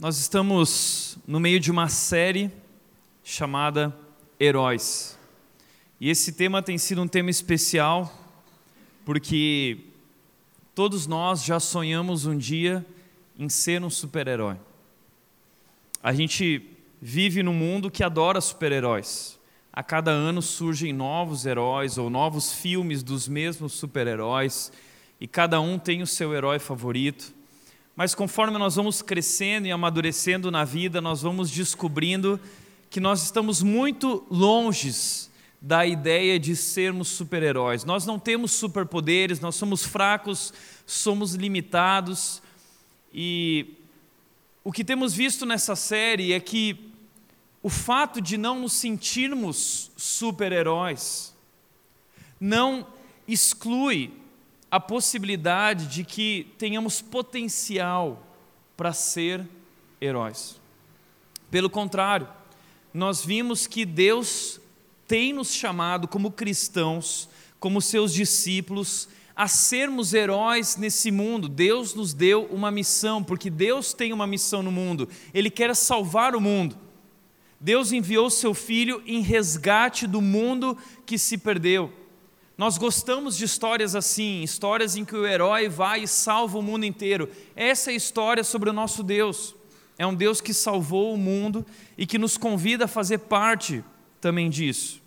[0.00, 2.50] Nós estamos no meio de uma série
[3.22, 3.94] chamada
[4.40, 5.18] Heróis.
[6.00, 8.10] E esse tema tem sido um tema especial
[9.04, 9.76] porque
[10.74, 12.82] todos nós já sonhamos um dia
[13.38, 14.56] em ser um super-herói.
[16.02, 16.66] A gente
[16.98, 19.38] vive num mundo que adora super-heróis.
[19.70, 24.72] A cada ano surgem novos heróis ou novos filmes dos mesmos super-heróis
[25.20, 27.38] e cada um tem o seu herói favorito.
[27.96, 32.40] Mas conforme nós vamos crescendo e amadurecendo na vida, nós vamos descobrindo
[32.88, 37.84] que nós estamos muito longes da ideia de sermos super-heróis.
[37.84, 40.52] Nós não temos superpoderes, nós somos fracos,
[40.86, 42.42] somos limitados.
[43.12, 43.74] E
[44.64, 46.90] o que temos visto nessa série é que
[47.62, 51.34] o fato de não nos sentirmos super-heróis
[52.40, 52.86] não
[53.28, 54.19] exclui
[54.70, 58.26] a possibilidade de que tenhamos potencial
[58.76, 59.46] para ser
[60.00, 60.60] heróis.
[61.50, 62.28] Pelo contrário,
[62.94, 64.60] nós vimos que Deus
[65.06, 71.48] tem nos chamado como cristãos, como seus discípulos, a sermos heróis nesse mundo.
[71.48, 75.08] Deus nos deu uma missão, porque Deus tem uma missão no mundo.
[75.34, 76.76] Ele quer salvar o mundo.
[77.60, 81.92] Deus enviou seu filho em resgate do mundo que se perdeu.
[82.60, 86.84] Nós gostamos de histórias assim, histórias em que o herói vai e salva o mundo
[86.84, 87.26] inteiro.
[87.56, 89.54] Essa é a história sobre o nosso Deus.
[89.96, 91.64] É um Deus que salvou o mundo
[91.96, 93.82] e que nos convida a fazer parte
[94.20, 95.00] também disso.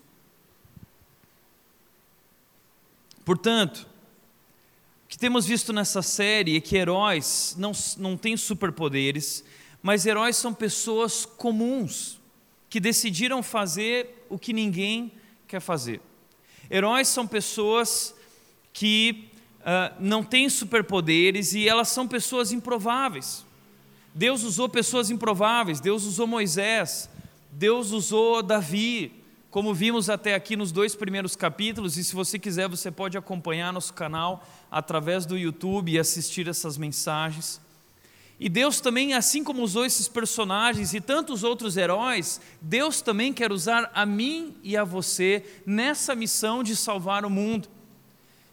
[3.23, 3.87] Portanto,
[5.05, 9.43] o que temos visto nessa série é que heróis não, não têm superpoderes,
[9.79, 12.19] mas heróis são pessoas comuns
[12.67, 15.11] que decidiram fazer o que ninguém
[15.47, 16.01] quer fazer.
[16.69, 18.15] Heróis são pessoas
[18.71, 23.45] que uh, não têm superpoderes e elas são pessoas improváveis.
[24.13, 27.09] Deus usou pessoas improváveis, Deus usou Moisés,
[27.51, 32.67] Deus usou Davi, como vimos até aqui nos dois primeiros capítulos, e se você quiser,
[32.67, 37.61] você pode acompanhar nosso canal através do YouTube e assistir essas mensagens.
[38.39, 43.51] E Deus também, assim como usou esses personagens e tantos outros heróis, Deus também quer
[43.51, 47.69] usar a mim e a você nessa missão de salvar o mundo.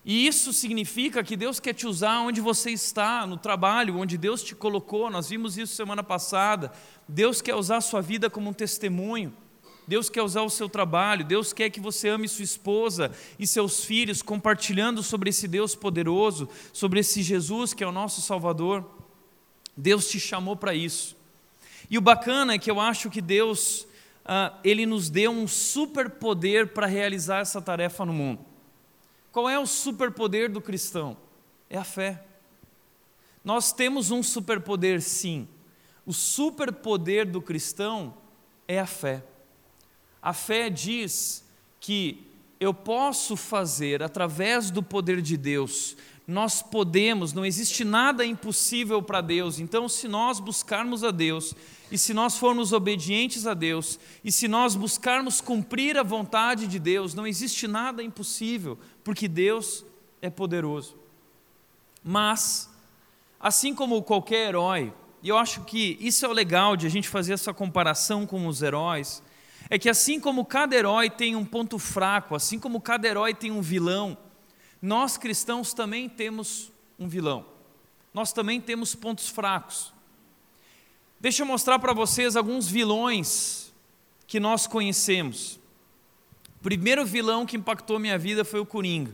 [0.04, 4.42] E isso significa que Deus quer te usar onde você está, no trabalho, onde Deus
[4.42, 5.10] te colocou.
[5.10, 6.72] Nós vimos isso semana passada.
[7.06, 9.32] Deus quer usar a sua vida como um testemunho.
[9.86, 13.84] Deus quer usar o seu trabalho, Deus quer que você ame sua esposa e seus
[13.84, 18.99] filhos, compartilhando sobre esse Deus poderoso, sobre esse Jesus que é o nosso Salvador.
[19.80, 21.16] Deus te chamou para isso.
[21.88, 23.86] E o bacana é que eu acho que Deus,
[24.24, 28.44] ah, Ele nos deu um superpoder para realizar essa tarefa no mundo.
[29.32, 31.16] Qual é o superpoder do cristão?
[31.68, 32.24] É a fé.
[33.44, 35.48] Nós temos um superpoder, sim.
[36.04, 38.14] O superpoder do cristão
[38.68, 39.24] é a fé.
[40.20, 41.44] A fé diz
[41.80, 42.26] que
[42.58, 45.96] eu posso fazer, através do poder de Deus,
[46.30, 49.58] nós podemos, não existe nada impossível para Deus.
[49.58, 51.54] Então, se nós buscarmos a Deus,
[51.90, 56.78] e se nós formos obedientes a Deus, e se nós buscarmos cumprir a vontade de
[56.78, 59.84] Deus, não existe nada impossível, porque Deus
[60.22, 60.96] é poderoso.
[62.02, 62.70] Mas,
[63.38, 64.92] assim como qualquer herói,
[65.22, 68.46] e eu acho que isso é o legal de a gente fazer essa comparação com
[68.46, 69.22] os heróis,
[69.68, 73.50] é que assim como cada herói tem um ponto fraco, assim como cada herói tem
[73.50, 74.16] um vilão,
[74.80, 77.44] nós cristãos também temos um vilão.
[78.12, 79.92] Nós também temos pontos fracos.
[81.18, 83.72] Deixa eu mostrar para vocês alguns vilões
[84.26, 85.60] que nós conhecemos.
[86.58, 89.12] O primeiro vilão que impactou minha vida foi o Coringa.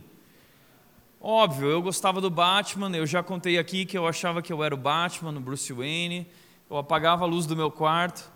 [1.21, 4.75] Óbvio, eu gostava do Batman, eu já contei aqui que eu achava que eu era
[4.75, 6.27] o Batman, o Bruce Wayne,
[6.71, 8.31] eu apagava a luz do meu quarto.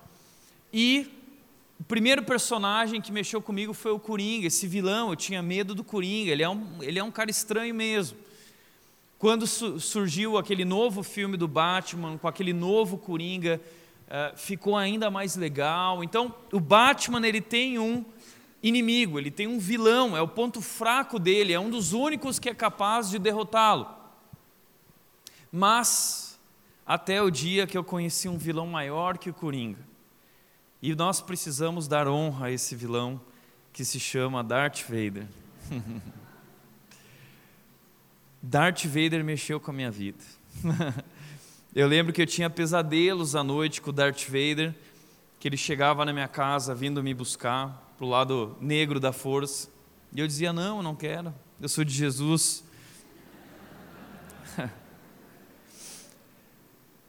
[0.73, 1.20] E
[1.81, 5.83] o primeiro personagem que mexeu comigo foi o Coringa, esse vilão, eu tinha medo do
[5.83, 8.19] Coringa, ele é um, ele é um cara estranho mesmo.
[9.19, 13.59] Quando su surgiu aquele novo filme do Batman, com aquele novo Coringa,
[14.09, 16.05] uh, ficou ainda mais legal.
[16.05, 18.05] Então, o Batman ele tem um
[18.63, 22.51] inimigo, ele tem um vilão, é o ponto fraco dele, é um dos únicos que
[22.51, 23.89] é capaz de derrotá-lo.
[25.51, 26.39] Mas,
[26.85, 29.90] até o dia que eu conheci um vilão maior que o Coringa,
[30.83, 33.21] e nós precisamos dar honra a esse vilão
[33.73, 35.27] que se chama Darth Vader.
[38.43, 40.25] Darth Vader mexeu com a minha vida.
[41.75, 44.75] eu lembro que eu tinha pesadelos à noite com o Darth Vader,
[45.39, 49.69] que ele chegava na minha casa vindo me buscar para o lado negro da força.
[50.15, 52.65] E eu dizia: Não, não quero, eu sou de Jesus.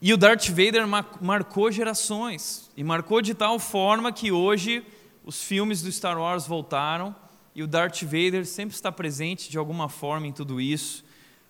[0.02, 0.88] E o Darth Vader
[1.22, 4.84] marcou gerações, e marcou de tal forma que hoje
[5.24, 7.16] os filmes do Star Wars voltaram,
[7.54, 11.04] e o Darth Vader sempre está presente de alguma forma em tudo isso.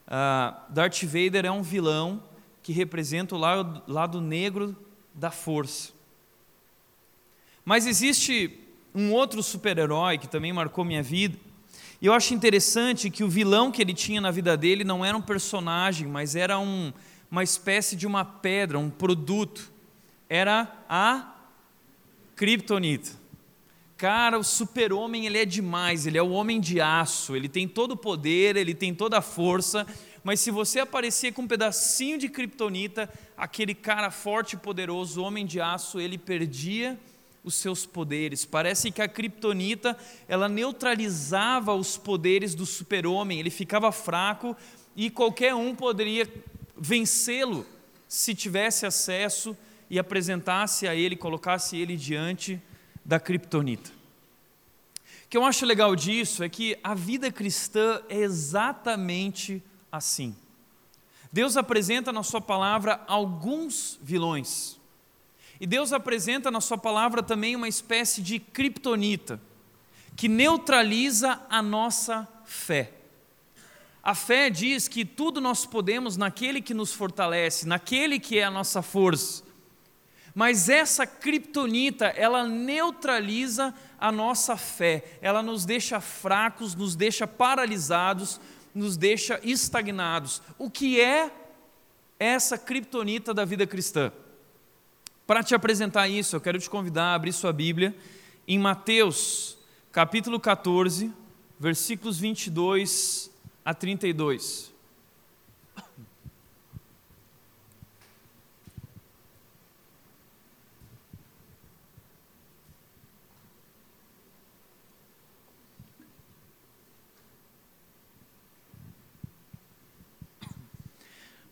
[0.05, 2.21] Uh, Darth Vader é um vilão
[2.61, 4.75] que representa o lado, lado negro
[5.13, 5.93] da força.
[7.63, 8.59] Mas existe
[8.93, 11.37] um outro super-herói que também marcou minha vida,
[12.01, 15.15] e eu acho interessante que o vilão que ele tinha na vida dele não era
[15.15, 16.91] um personagem, mas era um,
[17.31, 19.71] uma espécie de uma pedra, um produto.
[20.29, 21.33] Era a
[22.35, 23.21] Kryptonita.
[23.95, 27.91] Cara, o super-homem ele é demais, ele é o homem de aço, ele tem todo
[27.91, 29.85] o poder, ele tem toda a força,
[30.23, 33.07] mas se você aparecer com um pedacinho de kryptonita,
[33.37, 36.99] aquele cara forte e poderoso, homem de aço, ele perdia
[37.43, 38.43] os seus poderes.
[38.43, 39.95] Parece que a kryptonita,
[40.27, 44.57] ela neutralizava os poderes do super-homem, ele ficava fraco
[44.95, 46.27] e qualquer um poderia
[46.81, 47.63] vencê-lo
[48.07, 49.55] se tivesse acesso
[49.87, 52.59] e apresentasse a ele, colocasse ele diante
[53.05, 53.91] da criptonita.
[55.25, 60.35] O que eu acho legal disso é que a vida cristã é exatamente assim.
[61.31, 64.79] Deus apresenta na Sua palavra alguns vilões.
[65.59, 69.39] E Deus apresenta na Sua palavra também uma espécie de criptonita,
[70.15, 73.00] que neutraliza a nossa fé.
[74.03, 78.51] A fé diz que tudo nós podemos naquele que nos fortalece, naquele que é a
[78.51, 79.43] nossa força.
[80.33, 88.39] Mas essa criptonita, ela neutraliza a nossa fé, ela nos deixa fracos, nos deixa paralisados,
[88.73, 90.41] nos deixa estagnados.
[90.57, 91.29] O que é
[92.17, 94.11] essa criptonita da vida cristã?
[95.27, 97.95] Para te apresentar isso, eu quero te convidar a abrir sua Bíblia
[98.47, 99.57] em Mateus,
[99.91, 101.13] capítulo 14,
[101.59, 103.30] versículos 22
[103.71, 104.69] a 32.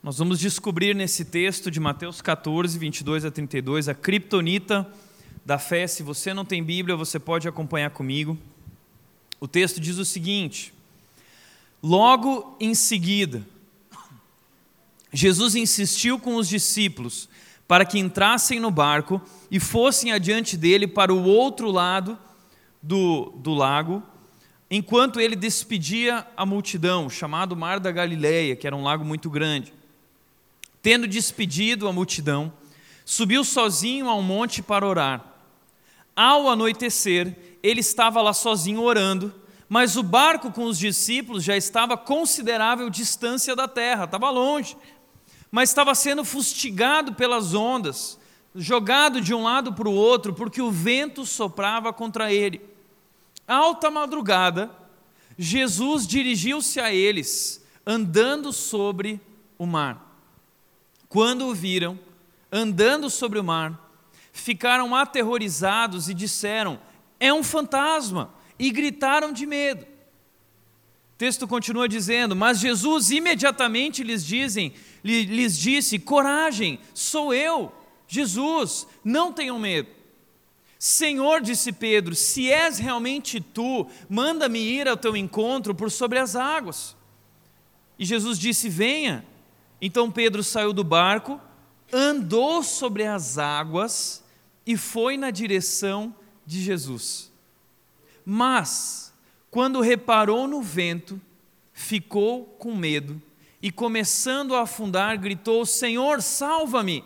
[0.04, 4.86] Nós vamos descobrir nesse texto de Mateus 14, 22 a 32, a criptonita
[5.46, 5.88] da fé.
[5.88, 8.38] Se você não tem Bíblia, você pode acompanhar comigo.
[9.40, 10.74] O texto diz o seguinte:
[11.82, 13.46] Logo em seguida,
[15.14, 17.30] Jesus insistiu com os discípulos
[17.68, 22.18] para que entrassem no barco e fossem adiante dele para o outro lado
[22.82, 24.04] do, do lago,
[24.70, 29.74] enquanto ele despedia a multidão, chamado Mar da Galileia, que era um lago muito grande.
[30.82, 32.52] Tendo despedido a multidão,
[33.06, 35.26] subiu sozinho ao monte para orar.
[36.16, 39.34] Ao anoitecer, ele estava lá sozinho orando,
[39.70, 44.76] mas o barco com os discípulos já estava a considerável distância da terra, estava longe,
[45.52, 48.20] mas estava sendo fustigado pelas ondas,
[48.56, 52.62] jogado de um lado para o outro, porque o vento soprava contra ele.
[53.48, 54.72] Alta madrugada,
[55.38, 59.22] Jesus dirigiu-se a eles, andando sobre
[59.56, 60.04] o mar.
[61.08, 62.00] Quando o viram,
[62.52, 63.88] andando sobre o mar,
[64.34, 66.80] ficaram aterrorizados e disseram:
[67.20, 68.39] É um fantasma!
[68.60, 69.84] E gritaram de medo.
[69.84, 74.74] O texto continua dizendo: Mas Jesus imediatamente lhes, dizem,
[75.04, 77.72] lhes disse: Coragem, sou eu,
[78.08, 79.90] Jesus, não tenham medo.
[80.78, 86.38] Senhor, disse Pedro, se és realmente tu, manda-me ir ao teu encontro por sobre as
[86.38, 86.96] águas.
[87.98, 89.26] E Jesus disse: Venha.
[89.82, 91.40] Então Pedro saiu do barco,
[91.92, 94.24] andou sobre as águas
[94.66, 96.14] e foi na direção
[96.46, 97.29] de Jesus.
[98.26, 99.14] Mas,
[99.50, 101.20] quando reparou no vento,
[101.74, 103.22] ficou com medo
[103.62, 107.04] e, começando a afundar, gritou: Senhor, salva-me!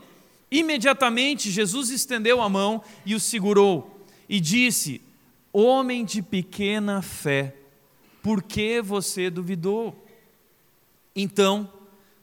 [0.52, 5.02] Imediatamente Jesus estendeu a mão e o segurou e disse:
[5.52, 7.56] Homem de pequena fé,
[8.22, 10.06] por que você duvidou?
[11.16, 11.72] Então,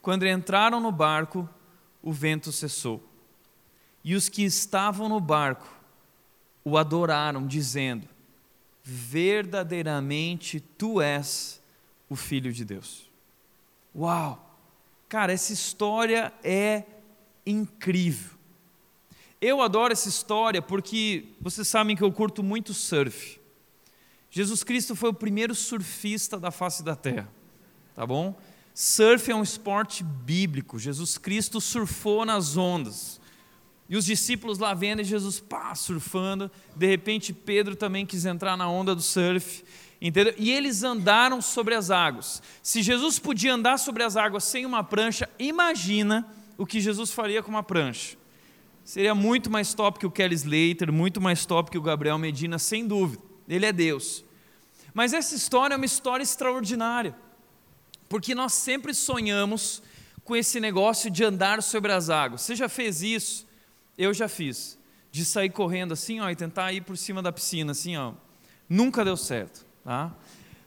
[0.02, 1.48] quando entraram no barco,
[2.02, 3.02] o vento cessou.
[4.02, 5.68] E os que estavam no barco
[6.64, 8.08] o adoraram, dizendo:
[8.92, 11.62] Verdadeiramente tu és
[12.08, 13.08] o Filho de Deus.
[13.94, 14.58] Uau!
[15.08, 16.82] Cara, essa história é
[17.46, 18.36] incrível.
[19.40, 23.40] Eu adoro essa história porque vocês sabem que eu curto muito surf.
[24.28, 27.30] Jesus Cristo foi o primeiro surfista da face da terra,
[27.94, 28.36] tá bom?
[28.74, 30.80] Surf é um esporte bíblico.
[30.80, 33.19] Jesus Cristo surfou nas ondas.
[33.90, 36.48] E os discípulos lá vendo Jesus pá, surfando.
[36.76, 39.64] De repente, Pedro também quis entrar na onda do surf.
[40.00, 40.32] Entendeu?
[40.38, 42.40] E eles andaram sobre as águas.
[42.62, 46.24] Se Jesus podia andar sobre as águas sem uma prancha, imagina
[46.56, 48.16] o que Jesus faria com uma prancha.
[48.84, 52.60] Seria muito mais top que o Kelly Slater, muito mais top que o Gabriel Medina,
[52.60, 53.22] sem dúvida.
[53.48, 54.24] Ele é Deus.
[54.94, 57.14] Mas essa história é uma história extraordinária,
[58.08, 59.82] porque nós sempre sonhamos
[60.24, 62.42] com esse negócio de andar sobre as águas.
[62.42, 63.49] Você já fez isso?
[64.00, 64.78] Eu já fiz.
[65.12, 68.14] De sair correndo assim, ó, e tentar ir por cima da piscina, assim, ó.
[68.66, 70.16] Nunca deu certo, tá?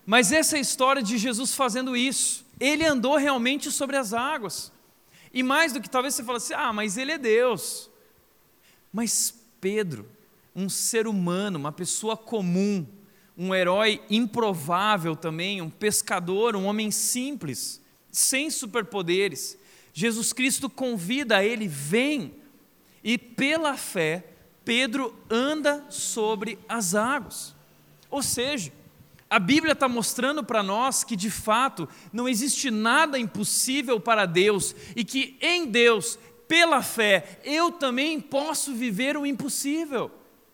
[0.06, 2.46] Mas essa é história de Jesus fazendo isso.
[2.60, 4.72] Ele andou realmente sobre as águas.
[5.34, 7.90] E mais do que talvez você fale assim, ah, mas ele é Deus.
[8.92, 10.08] Mas Pedro,
[10.56, 12.86] um ser humano, uma pessoa comum,
[13.36, 19.58] um herói improvável também, um pescador, um homem simples, sem superpoderes.
[19.92, 22.36] Jesus Cristo convida ele, vem,
[23.04, 24.24] e pela fé,
[24.64, 27.54] Pedro anda sobre as águas.
[28.10, 28.72] Ou seja,
[29.30, 34.76] a Bíblia está mostrando para nós que de fato não existe nada impossível para Deus
[34.96, 40.12] e que em Deus, pela fé, eu também posso viver o impossível.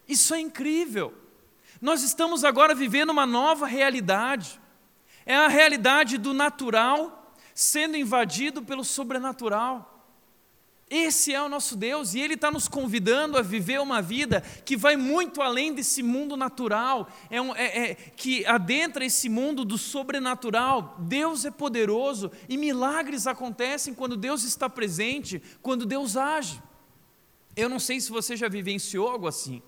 [0.07, 1.13] Isso é incrível.
[1.81, 4.59] Nós estamos agora vivendo uma nova realidade.
[5.25, 9.88] É a realidade do natural sendo invadido pelo sobrenatural.
[10.89, 14.75] Esse é o nosso Deus e Ele está nos convidando a viver uma vida que
[14.75, 19.77] vai muito além desse mundo natural, é, um, é, é que adentra esse mundo do
[19.77, 20.95] sobrenatural.
[20.97, 26.59] Deus é poderoso e milagres acontecem quando Deus está presente, quando Deus age.
[27.55, 29.61] Eu não sei se você já vivenciou algo assim.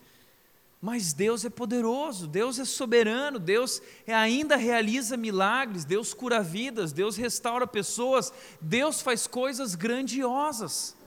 [0.82, 6.92] Mas Deus é poderoso, Deus é soberano, Deus é, ainda realiza milagres, Deus cura vidas,
[6.92, 11.00] Deus restaura pessoas, Deus faz coisas grandiosas.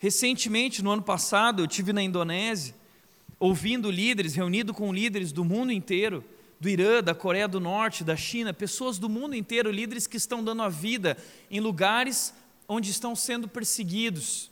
[0.00, 2.74] Recentemente, no ano passado, eu tive na Indonésia,
[3.38, 6.24] ouvindo líderes, reunido com líderes do mundo inteiro,
[6.58, 10.42] do Irã, da Coreia do Norte, da China, pessoas do mundo inteiro, líderes que estão
[10.42, 11.18] dando a vida
[11.50, 12.32] em lugares
[12.66, 14.50] onde estão sendo perseguidos.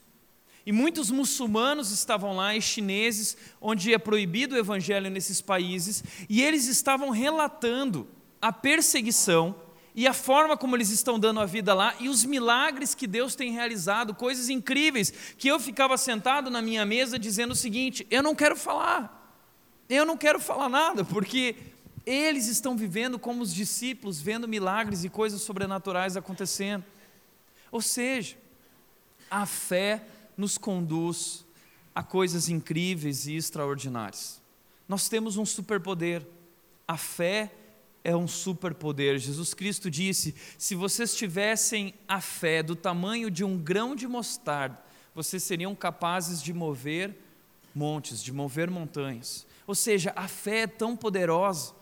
[0.67, 6.43] E muitos muçulmanos estavam lá e chineses, onde é proibido o evangelho nesses países, e
[6.43, 8.07] eles estavam relatando
[8.39, 9.57] a perseguição
[9.95, 13.35] e a forma como eles estão dando a vida lá e os milagres que Deus
[13.35, 18.23] tem realizado, coisas incríveis, que eu ficava sentado na minha mesa dizendo o seguinte: eu
[18.23, 19.37] não quero falar,
[19.89, 21.57] eu não quero falar nada, porque
[22.07, 26.85] eles estão vivendo como os discípulos, vendo milagres e coisas sobrenaturais acontecendo.
[27.71, 28.37] Ou seja,
[29.31, 30.05] a fé
[30.37, 31.45] nos conduz
[31.95, 34.41] a coisas incríveis e extraordinárias.
[34.89, 36.25] Nós temos um superpoder.
[36.87, 37.53] A fé
[38.05, 39.19] é um superpoder.
[39.19, 44.79] Jesus Cristo disse: se vocês tivessem a fé do tamanho de um grão de mostarda,
[45.15, 47.17] vocês seriam capazes de mover
[47.75, 49.47] montes, de mover montanhas.
[49.67, 51.75] Ou seja, a fé é tão poderosa,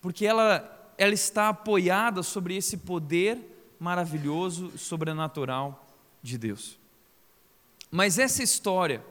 [0.00, 3.38] porque ela, ela está apoiada sobre esse poder
[3.78, 5.86] maravilhoso, sobrenatural
[6.22, 6.78] de Deus.
[7.90, 9.02] Mas essa história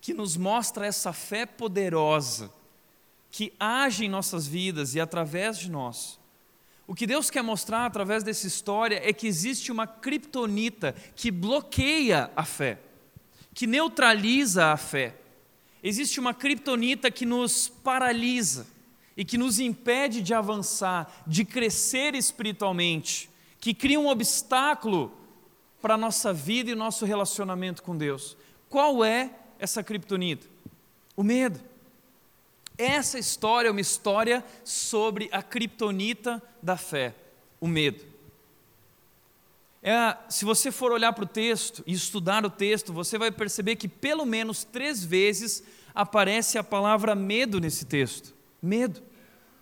[0.00, 2.50] que nos mostra essa fé poderosa
[3.34, 6.20] que age em nossas vidas e através de nós.
[6.86, 12.30] O que Deus quer mostrar através dessa história é que existe uma criptonita que bloqueia
[12.36, 12.78] a fé,
[13.52, 15.16] que neutraliza a fé.
[15.82, 18.68] Existe uma criptonita que nos paralisa
[19.16, 25.12] e que nos impede de avançar, de crescer espiritualmente, que cria um obstáculo
[25.82, 28.36] para a nossa vida e nosso relacionamento com Deus.
[28.68, 30.46] Qual é essa criptonita?
[31.16, 31.73] O medo.
[32.76, 37.14] Essa história é uma história sobre a criptonita da fé,
[37.60, 38.04] o medo.
[39.82, 43.76] É, se você for olhar para o texto e estudar o texto, você vai perceber
[43.76, 45.62] que pelo menos três vezes
[45.94, 48.34] aparece a palavra medo nesse texto.
[48.62, 49.02] Medo,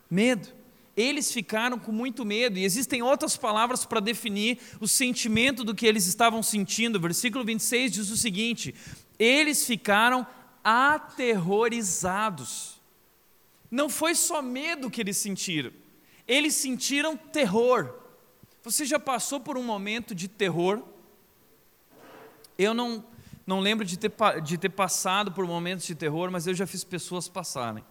[0.09, 0.49] medo.
[0.97, 5.87] Eles ficaram com muito medo, e existem outras palavras para definir o sentimento do que
[5.87, 7.01] eles estavam sentindo.
[7.01, 8.73] Versículo 26 diz o seguinte:
[9.19, 10.25] eles ficaram
[10.63, 12.72] aterrorizados.
[13.73, 15.73] Não foi só medo que eles sentiram,
[16.29, 17.95] eles sentiram terror.
[18.63, 20.83] Você já passou por um momento de terror?
[22.59, 23.03] Eu não,
[23.47, 24.13] não lembro de ter,
[24.45, 27.83] de ter passado por momentos de terror, mas eu já fiz pessoas passarem.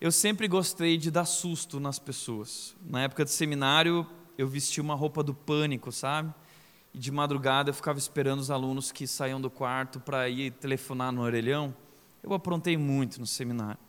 [0.00, 2.74] Eu sempre gostei de dar susto nas pessoas.
[2.82, 4.04] Na época de seminário,
[4.36, 6.34] eu vestia uma roupa do pânico, sabe?
[6.92, 11.12] E de madrugada eu ficava esperando os alunos que saíam do quarto para ir telefonar
[11.12, 11.72] no orelhão.
[12.24, 13.85] Eu aprontei muito no seminário.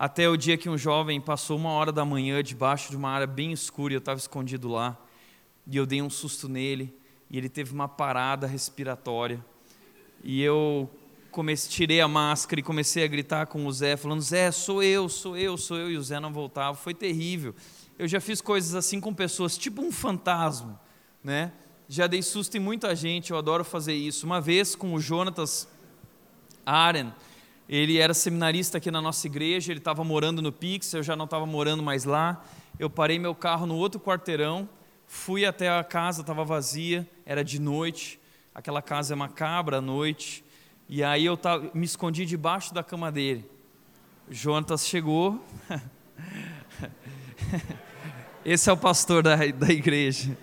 [0.00, 3.26] Até o dia que um jovem passou uma hora da manhã debaixo de uma área
[3.26, 4.96] bem escura e eu estava escondido lá.
[5.70, 6.90] E eu dei um susto nele
[7.30, 9.44] e ele teve uma parada respiratória.
[10.24, 10.88] E eu
[11.30, 15.06] comecei, tirei a máscara e comecei a gritar com o Zé, falando: Zé, sou eu,
[15.06, 15.90] sou eu, sou eu.
[15.90, 16.74] E o Zé não voltava.
[16.74, 17.54] Foi terrível.
[17.98, 20.80] Eu já fiz coisas assim com pessoas, tipo um fantasma,
[21.22, 21.52] né?
[21.90, 24.24] já dei susto em muita gente, eu adoro fazer isso.
[24.24, 25.66] Uma vez com o Jonatas
[26.64, 27.12] Aren,
[27.70, 31.24] ele era seminarista aqui na nossa igreja, ele estava morando no Pix, eu já não
[31.24, 32.44] estava morando mais lá.
[32.76, 34.68] Eu parei meu carro no outro quarteirão,
[35.06, 38.18] fui até a casa, estava vazia, era de noite,
[38.52, 40.44] aquela casa é macabra à noite,
[40.88, 43.48] e aí eu tava, me escondi debaixo da cama dele.
[44.28, 45.40] Jonatas chegou.
[48.44, 50.36] Esse é o pastor da, da igreja.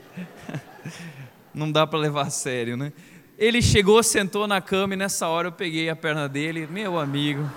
[1.54, 2.94] Não dá para levar a sério, né?
[3.38, 7.48] Ele chegou, sentou na cama e nessa hora eu peguei a perna dele, meu amigo.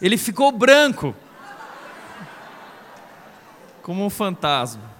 [0.00, 1.14] Ele ficou branco,
[3.82, 4.90] como um fantasma.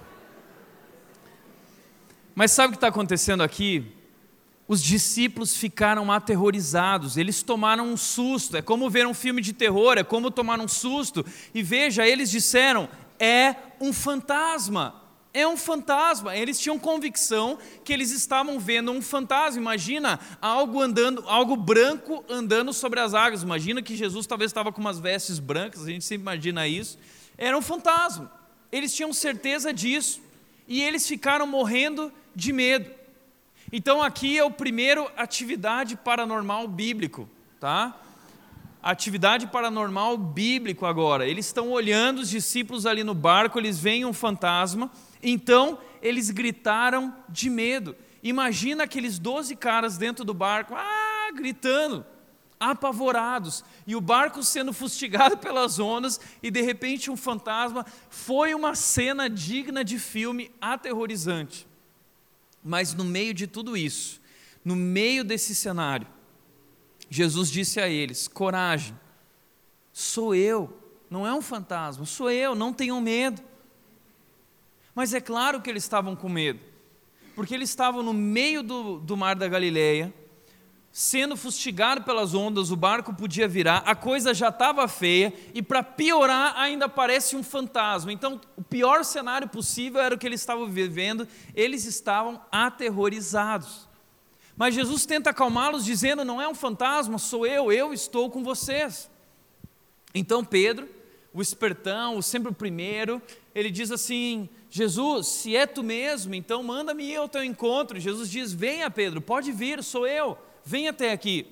[2.35, 3.91] Mas sabe o que está acontecendo aqui?
[4.67, 8.55] Os discípulos ficaram aterrorizados, eles tomaram um susto.
[8.55, 11.25] É como ver um filme de terror, é como tomar um susto.
[11.55, 12.87] E veja, eles disseram:
[13.19, 15.02] é um fantasma
[15.33, 16.35] é um fantasma.
[16.35, 19.59] Eles tinham convicção que eles estavam vendo um fantasma.
[19.59, 23.41] Imagina algo andando, algo branco andando sobre as águas.
[23.41, 26.99] Imagina que Jesus talvez estava com umas vestes brancas, a gente sempre imagina isso.
[27.37, 28.31] Era um fantasma.
[28.71, 30.21] Eles tinham certeza disso
[30.67, 32.91] e eles ficaram morrendo de medo.
[33.71, 37.27] Então aqui é o primeiro atividade paranormal bíblico,
[37.59, 37.99] tá?
[38.83, 41.25] atividade paranormal bíblico agora.
[41.25, 44.91] Eles estão olhando os discípulos ali no barco, eles veem um fantasma
[45.23, 47.95] então eles gritaram de medo.
[48.21, 52.05] Imagina aqueles doze caras dentro do barco, ah, gritando,
[52.59, 57.85] apavorados, e o barco sendo fustigado pelas ondas, e de repente um fantasma.
[58.09, 61.67] Foi uma cena digna de filme, aterrorizante.
[62.63, 64.21] Mas no meio de tudo isso,
[64.63, 66.07] no meio desse cenário,
[67.09, 68.97] Jesus disse a eles: coragem,
[69.91, 70.77] sou eu,
[71.09, 73.41] não é um fantasma, sou eu, não tenham medo.
[74.95, 76.59] Mas é claro que eles estavam com medo,
[77.35, 80.13] porque eles estavam no meio do, do mar da Galileia,
[80.91, 85.81] sendo fustigado pelas ondas, o barco podia virar, a coisa já estava feia, e para
[85.81, 88.13] piorar, ainda aparece um fantasma.
[88.13, 93.87] Então, o pior cenário possível era o que eles estavam vivendo, eles estavam aterrorizados.
[94.55, 99.09] Mas Jesus tenta acalmá-los, dizendo: Não é um fantasma, sou eu, eu estou com vocês.
[100.13, 100.87] Então, Pedro,
[101.33, 103.19] o espertão, o sempre o primeiro,
[103.53, 107.99] ele diz assim: Jesus, se é tu mesmo, então manda-me ir ao teu encontro.
[107.99, 111.47] Jesus diz: Venha, Pedro, pode vir, sou eu, vem até aqui.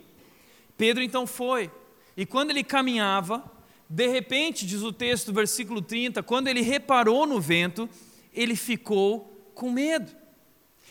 [0.78, 1.70] Pedro então foi,
[2.18, 3.44] e quando ele caminhava,
[3.90, 7.90] de repente, diz o texto, versículo 30, quando ele reparou no vento,
[8.34, 10.12] ele ficou com medo.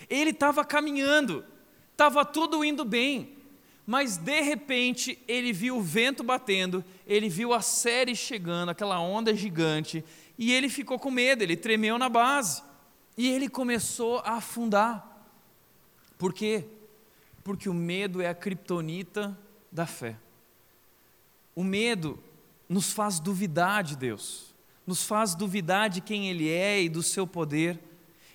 [0.09, 1.45] Ele estava caminhando,
[1.93, 3.37] estava tudo indo bem,
[3.87, 9.35] mas de repente ele viu o vento batendo, ele viu a série chegando, aquela onda
[9.35, 10.05] gigante,
[10.41, 12.63] e ele ficou com medo, ele tremeu na base.
[13.15, 15.07] E ele começou a afundar.
[16.17, 16.65] Por quê?
[17.45, 19.39] Porque o medo é a criptonita
[19.71, 20.17] da fé.
[21.55, 22.19] O medo
[22.67, 24.55] nos faz duvidar de Deus,
[24.87, 27.79] nos faz duvidar de quem Ele é e do seu poder.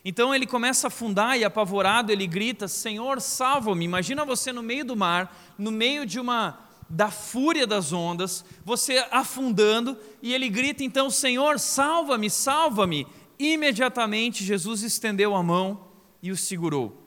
[0.03, 3.83] Então ele começa a afundar e apavorado ele grita: Senhor, salva-me.
[3.83, 9.05] Imagina você no meio do mar, no meio de uma da fúria das ondas, você
[9.11, 13.07] afundando, e ele grita então: Senhor, salva-me, salva-me.
[13.37, 15.87] Imediatamente Jesus estendeu a mão
[16.21, 17.01] e o segurou,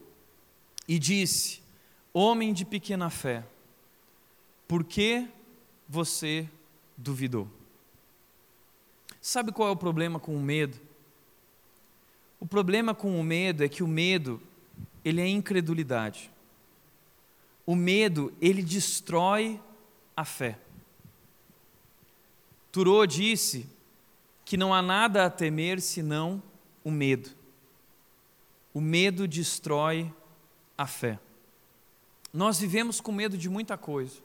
[0.87, 1.61] e disse:
[2.13, 3.45] Homem de pequena fé,
[4.67, 5.27] por que
[5.89, 6.49] você
[6.97, 7.49] duvidou?
[9.21, 10.79] Sabe qual é o problema com o medo?
[12.41, 14.41] O problema com o medo é que o medo,
[15.05, 16.31] ele é incredulidade.
[17.67, 19.61] O medo, ele destrói
[20.19, 20.59] a fé.
[22.73, 23.69] Turô disse
[24.45, 26.43] que não há nada a temer senão
[26.83, 27.31] o medo.
[28.75, 30.13] O medo destrói
[30.77, 31.21] a fé.
[32.35, 34.17] Nós vivemos com medo de muita coisa.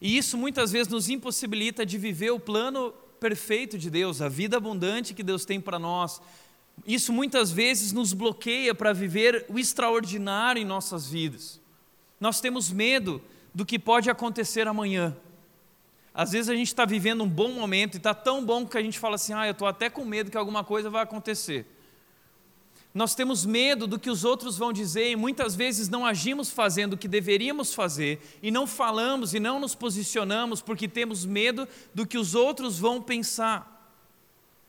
[0.00, 4.56] E isso muitas vezes nos impossibilita de viver o plano perfeito de Deus, a vida
[4.56, 6.22] abundante que Deus tem para nós.
[6.86, 11.60] Isso muitas vezes nos bloqueia para viver o extraordinário em nossas vidas.
[12.18, 13.20] Nós temos medo
[13.54, 15.16] do que pode acontecer amanhã.
[16.12, 18.82] Às vezes a gente está vivendo um bom momento e está tão bom que a
[18.82, 21.66] gente fala assim: ah, eu estou até com medo que alguma coisa vai acontecer.
[22.92, 26.94] Nós temos medo do que os outros vão dizer e muitas vezes não agimos fazendo
[26.94, 32.04] o que deveríamos fazer e não falamos e não nos posicionamos porque temos medo do
[32.04, 33.78] que os outros vão pensar.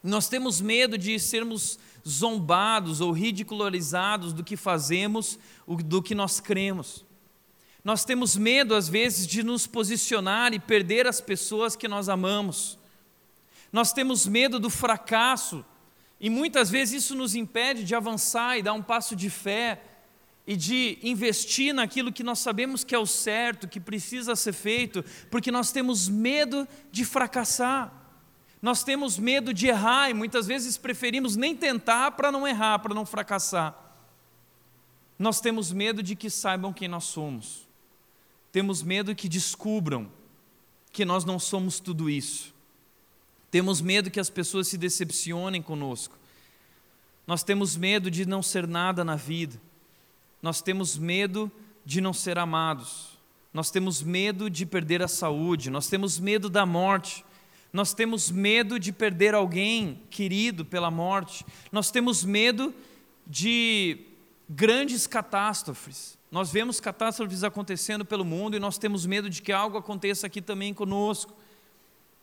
[0.04, 7.04] Nós temos medo de sermos zombados ou ridicularizados do que fazemos, do que nós cremos.
[7.84, 12.78] Nós temos medo, às vezes, de nos posicionar e perder as pessoas que nós amamos.
[13.72, 15.65] Nós temos medo do fracasso,
[16.24, 19.82] E muitas vezes isso nos impede de avançar e dar um passo de fé
[20.46, 25.04] e de investir naquilo que nós sabemos que é o certo, que precisa ser feito,
[25.32, 27.91] porque nós temos medo de fracassar.
[28.62, 32.94] Nós temos medo de errar e muitas vezes preferimos nem tentar para não errar, para
[32.94, 33.76] não fracassar.
[35.17, 37.67] Nós temos medo de que saibam quem nós somos.
[38.51, 40.11] Temos medo que descubram
[40.91, 42.53] que nós não somos tudo isso.
[43.49, 46.17] Temos medo que as pessoas se decepcionem conosco.
[47.25, 49.59] Nós temos medo de não ser nada na vida.
[50.41, 51.51] Nós temos medo
[51.85, 53.17] de não ser amados.
[53.53, 55.69] Nós temos medo de perder a saúde.
[55.69, 57.23] Nós temos medo da morte.
[57.71, 61.45] Nós temos medo de perder alguém querido pela morte.
[61.71, 62.73] Nós temos medo
[63.25, 63.99] de
[64.49, 66.17] grandes catástrofes.
[66.32, 70.41] Nós vemos catástrofes acontecendo pelo mundo e nós temos medo de que algo aconteça aqui
[70.41, 71.36] também conosco.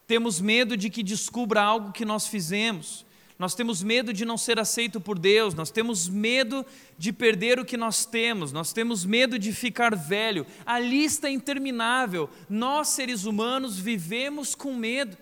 [0.07, 3.05] Temos medo de que descubra algo que nós fizemos.
[3.39, 6.67] Nós temos medo de não ser aceito por Deus, nós temos medo
[6.97, 10.45] de perder o que nós temos, nós temos medo de ficar velho.
[10.67, 12.29] A lista é interminável.
[12.49, 15.17] Nós, seres humanos, vivemos com medo.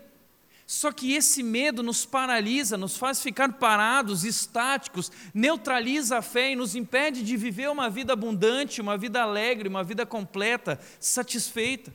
[0.66, 6.57] Só que esse medo nos paralisa, nos faz ficar parados, estáticos, neutraliza a fé e
[6.57, 11.94] nos impede de viver uma vida abundante, uma vida alegre, uma vida completa, satisfeita.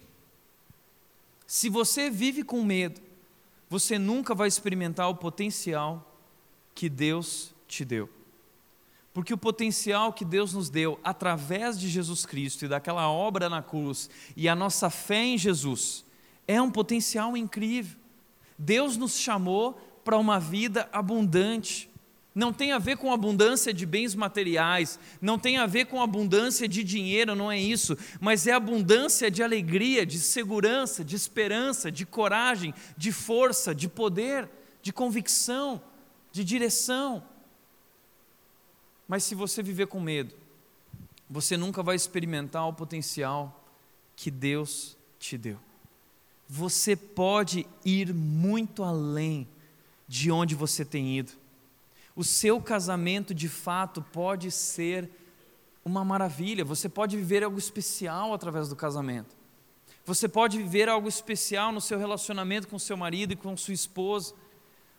[1.45, 3.01] Se você vive com medo,
[3.69, 6.17] você nunca vai experimentar o potencial
[6.73, 8.09] que Deus te deu.
[9.13, 13.61] Porque o potencial que Deus nos deu através de Jesus Cristo e daquela obra na
[13.61, 16.05] cruz e a nossa fé em Jesus
[16.47, 18.00] é um potencial incrível.
[18.61, 21.89] Deus nos chamou para uma vida abundante.
[22.33, 26.67] Não tem a ver com abundância de bens materiais, não tem a ver com abundância
[26.67, 32.05] de dinheiro, não é isso, mas é abundância de alegria, de segurança, de esperança, de
[32.05, 34.47] coragem, de força, de poder,
[34.81, 35.81] de convicção,
[36.31, 37.23] de direção.
[39.07, 40.35] Mas se você viver com medo,
[41.27, 43.65] você nunca vai experimentar o potencial
[44.15, 45.70] que Deus te deu.
[46.53, 49.47] Você pode ir muito além
[50.07, 51.31] de onde você tem ido
[52.15, 55.09] o seu casamento de fato pode ser
[55.83, 59.35] uma maravilha, você pode viver algo especial através do casamento.
[60.05, 64.33] Você pode viver algo especial no seu relacionamento com seu marido e com sua esposa.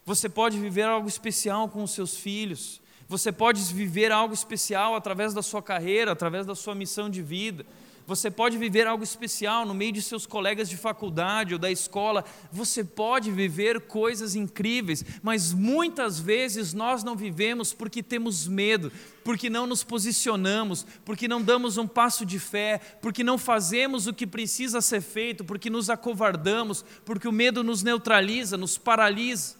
[0.05, 2.81] Você pode viver algo especial com os seus filhos.
[3.09, 7.67] Você pode viver algo especial através da sua carreira, através da sua missão de vida.
[8.07, 12.25] Você pode viver algo especial no meio de seus colegas de faculdade ou da escola.
[12.51, 18.91] Você pode viver coisas incríveis, mas muitas vezes nós não vivemos porque temos medo,
[19.23, 24.15] porque não nos posicionamos, porque não damos um passo de fé, porque não fazemos o
[24.15, 29.57] que precisa ser feito, porque nos acovardamos, porque o medo nos neutraliza, nos paralisa.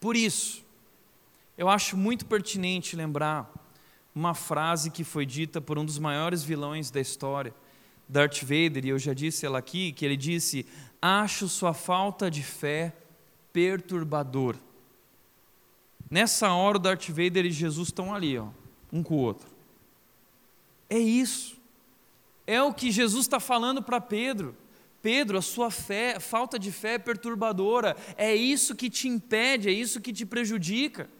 [0.00, 0.64] Por isso,
[1.58, 3.50] eu acho muito pertinente lembrar
[4.16, 7.54] uma frase que foi dita por um dos maiores vilões da história,
[8.08, 10.64] Darth Vader, e eu já disse ela aqui, que ele disse:
[11.02, 12.96] Acho sua falta de fé
[13.52, 14.56] perturbador.
[16.10, 18.48] Nessa hora, o Darth Vader e Jesus estão ali, ó,
[18.90, 19.48] um com o outro.
[20.88, 21.58] É isso.
[22.46, 24.56] É o que Jesus está falando para Pedro.
[25.02, 27.94] Pedro, a sua fé, falta de fé é perturbadora.
[28.16, 31.10] É isso que te impede, é isso que te prejudica.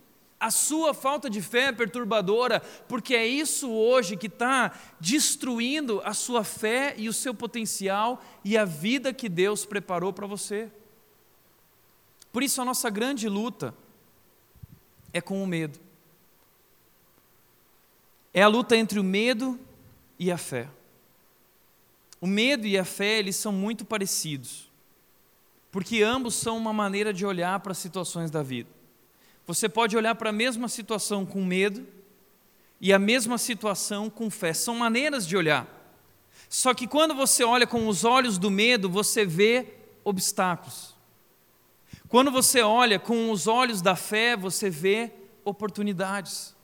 [0.46, 6.14] A sua falta de fé é perturbadora, porque é isso hoje que está destruindo a
[6.14, 10.70] sua fé e o seu potencial e a vida que Deus preparou para você.
[12.32, 13.74] Por isso, a nossa grande luta
[15.12, 15.80] é com o medo.
[18.32, 19.58] É a luta entre o medo
[20.16, 20.68] e a fé.
[22.20, 24.70] O medo e a fé, eles são muito parecidos,
[25.72, 28.75] porque ambos são uma maneira de olhar para as situações da vida.
[29.46, 31.86] Você pode olhar para a mesma situação com medo
[32.80, 34.52] e a mesma situação com fé.
[34.52, 35.68] São maneiras de olhar.
[36.48, 40.96] Só que quando você olha com os olhos do medo, você vê obstáculos.
[42.08, 45.12] Quando você olha com os olhos da fé, você vê
[45.44, 46.55] oportunidades.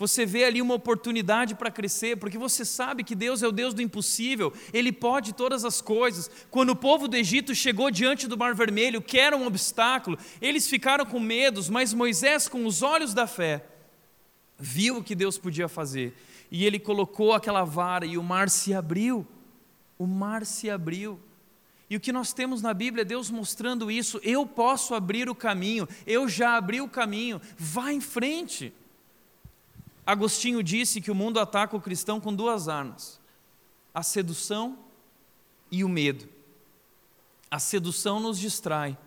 [0.00, 3.74] Você vê ali uma oportunidade para crescer, porque você sabe que Deus é o Deus
[3.74, 6.30] do impossível, Ele pode todas as coisas.
[6.50, 10.66] Quando o povo do Egito chegou diante do Mar Vermelho, que era um obstáculo, eles
[10.66, 13.62] ficaram com medos, mas Moisés, com os olhos da fé,
[14.58, 16.14] viu o que Deus podia fazer,
[16.50, 19.26] e ele colocou aquela vara e o mar se abriu.
[19.98, 21.20] O mar se abriu.
[21.90, 24.18] E o que nós temos na Bíblia é Deus mostrando isso.
[24.22, 28.72] Eu posso abrir o caminho, eu já abri o caminho, vá em frente.
[30.10, 33.20] Agostinho disse que o mundo ataca o cristão com duas armas:
[33.94, 34.76] a sedução
[35.70, 36.28] e o medo.
[37.48, 38.98] A sedução nos distrai,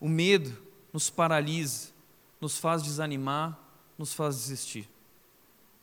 [0.00, 0.60] o medo
[0.92, 1.90] nos paralisa,
[2.40, 3.56] nos faz desanimar,
[3.96, 4.88] nos faz desistir.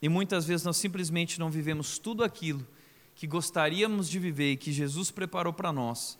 [0.02, 2.66] E muitas vezes nós simplesmente não vivemos tudo aquilo
[3.14, 6.18] que gostaríamos de viver e que Jesus preparou para nós,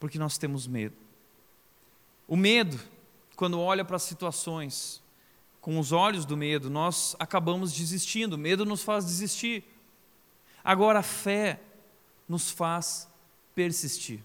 [0.00, 0.96] porque nós temos medo.
[2.26, 2.80] O medo,
[3.36, 4.99] quando olha para as situações
[5.60, 9.64] com os olhos do medo, nós acabamos desistindo, o medo nos faz desistir.
[10.64, 11.60] Agora a fé
[12.28, 13.08] nos faz
[13.54, 14.20] persistir.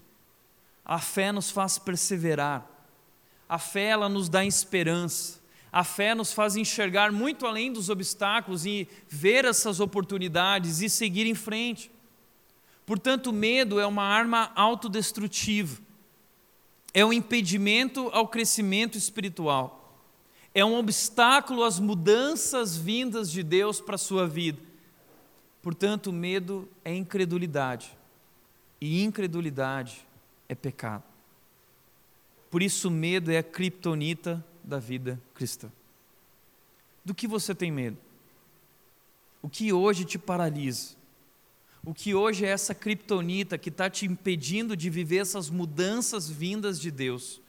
[0.84, 2.66] A fé nos faz perseverar.
[3.48, 5.40] A fé ela nos dá esperança.
[5.72, 11.26] A fé nos faz enxergar muito além dos obstáculos e ver essas oportunidades e seguir
[11.26, 11.90] em frente.
[12.86, 15.82] Portanto, o medo é uma arma autodestrutiva,
[16.94, 19.75] é um impedimento ao crescimento espiritual,
[20.56, 24.58] é um obstáculo às mudanças vindas de Deus para a sua vida.
[25.60, 27.94] Portanto, medo é incredulidade,
[28.80, 30.06] e incredulidade
[30.48, 31.04] é pecado.
[32.50, 35.70] Por isso, medo é a criptonita da vida cristã.
[37.04, 37.98] Do que você tem medo?
[39.42, 40.96] O que hoje te paralisa?
[41.84, 46.80] O que hoje é essa criptonita que está te impedindo de viver essas mudanças vindas
[46.80, 47.42] de Deus?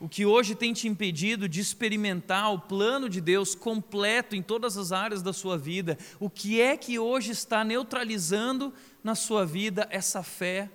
[0.00, 4.76] O que hoje tem te impedido de experimentar o plano de Deus completo em todas
[4.76, 5.98] as áreas da sua vida?
[6.20, 10.70] O que é que hoje está neutralizando na sua vida essa fé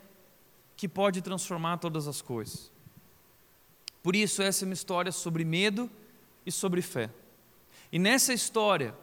[0.75, 2.69] que pode transformar todas as coisas?
[4.01, 5.89] Por isso, essa é uma história sobre medo
[6.45, 7.09] e sobre fé.
[7.89, 8.93] E nessa história,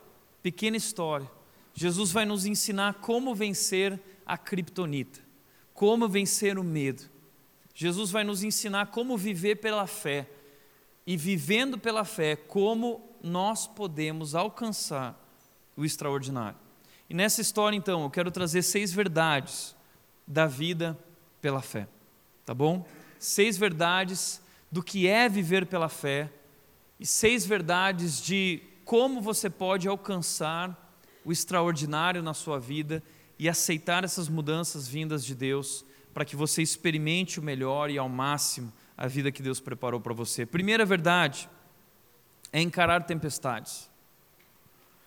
[0.42, 1.30] pequena história,
[1.72, 5.20] Jesus vai nos ensinar como vencer a criptonita,
[5.72, 7.04] como vencer o medo.
[7.74, 10.28] Jesus vai nos ensinar como viver pela fé
[11.06, 15.18] e vivendo pela fé, como nós podemos alcançar
[15.76, 16.58] o extraordinário.
[17.08, 19.74] E nessa história, então, eu quero trazer seis verdades
[20.26, 20.98] da vida
[21.40, 21.88] pela fé,
[22.44, 22.86] tá bom?
[23.18, 26.30] Seis verdades do que é viver pela fé
[26.98, 33.02] e seis verdades de como você pode alcançar o extraordinário na sua vida
[33.38, 38.08] e aceitar essas mudanças vindas de Deus para que você experimente o melhor e ao
[38.08, 40.44] máximo a vida que Deus preparou para você.
[40.44, 41.48] Primeira verdade
[42.52, 43.88] é encarar tempestades.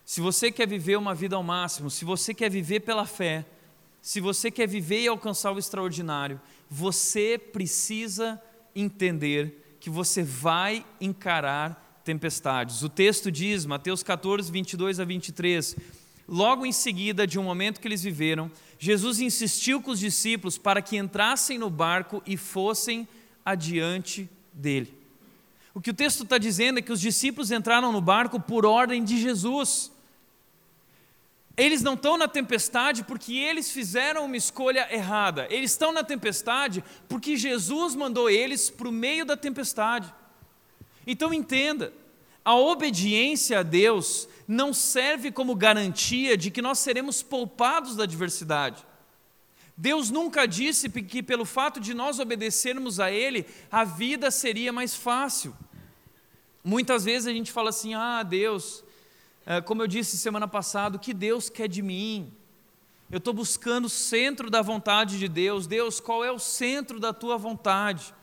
[0.05, 3.45] Se você quer viver uma vida ao máximo, se você quer viver pela fé,
[4.01, 8.41] se você quer viver e alcançar o extraordinário, você precisa
[8.75, 12.83] entender que você vai encarar tempestades.
[12.83, 15.75] O texto diz, Mateus 14, 22 a 23,
[16.27, 18.49] Logo em seguida de um momento que eles viveram,
[18.83, 23.07] Jesus insistiu com os discípulos para que entrassem no barco e fossem
[23.45, 24.93] adiante dele.
[25.73, 29.01] O que o texto está dizendo é que os discípulos entraram no barco por ordem
[29.01, 29.89] de Jesus.
[31.55, 35.47] Eles não estão na tempestade porque eles fizeram uma escolha errada.
[35.49, 40.13] Eles estão na tempestade porque Jesus mandou eles para o meio da tempestade.
[41.07, 41.93] Então entenda,
[42.45, 48.85] a obediência a Deus não serve como garantia de que nós seremos poupados da adversidade.
[49.75, 54.95] Deus nunca disse que, pelo fato de nós obedecermos a Ele, a vida seria mais
[54.95, 55.55] fácil.
[56.63, 58.83] Muitas vezes a gente fala assim: ah, Deus,
[59.45, 62.31] eh, como eu disse semana passada, o que Deus quer de mim?
[63.09, 65.65] Eu estou buscando o centro da vontade de Deus.
[65.65, 68.13] Deus, qual é o centro da tua vontade?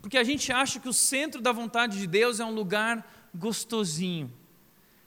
[0.00, 4.32] Porque a gente acha que o centro da vontade de Deus é um lugar gostosinho,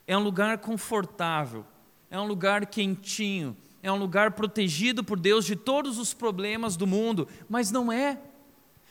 [0.06, 1.66] é um lugar confortável,
[2.10, 6.88] é um lugar quentinho, é um lugar protegido por Deus de todos os problemas do
[6.88, 8.20] mundo, mas não é.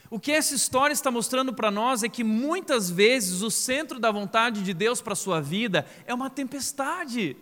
[0.09, 4.11] O que essa história está mostrando para nós é que muitas vezes o centro da
[4.11, 7.37] vontade de Deus para a sua vida é uma tempestade.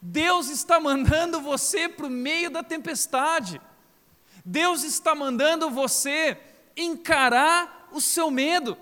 [0.00, 3.60] Deus está mandando você para o meio da tempestade.
[4.44, 6.36] Deus está mandando você
[6.76, 8.76] encarar o seu medo.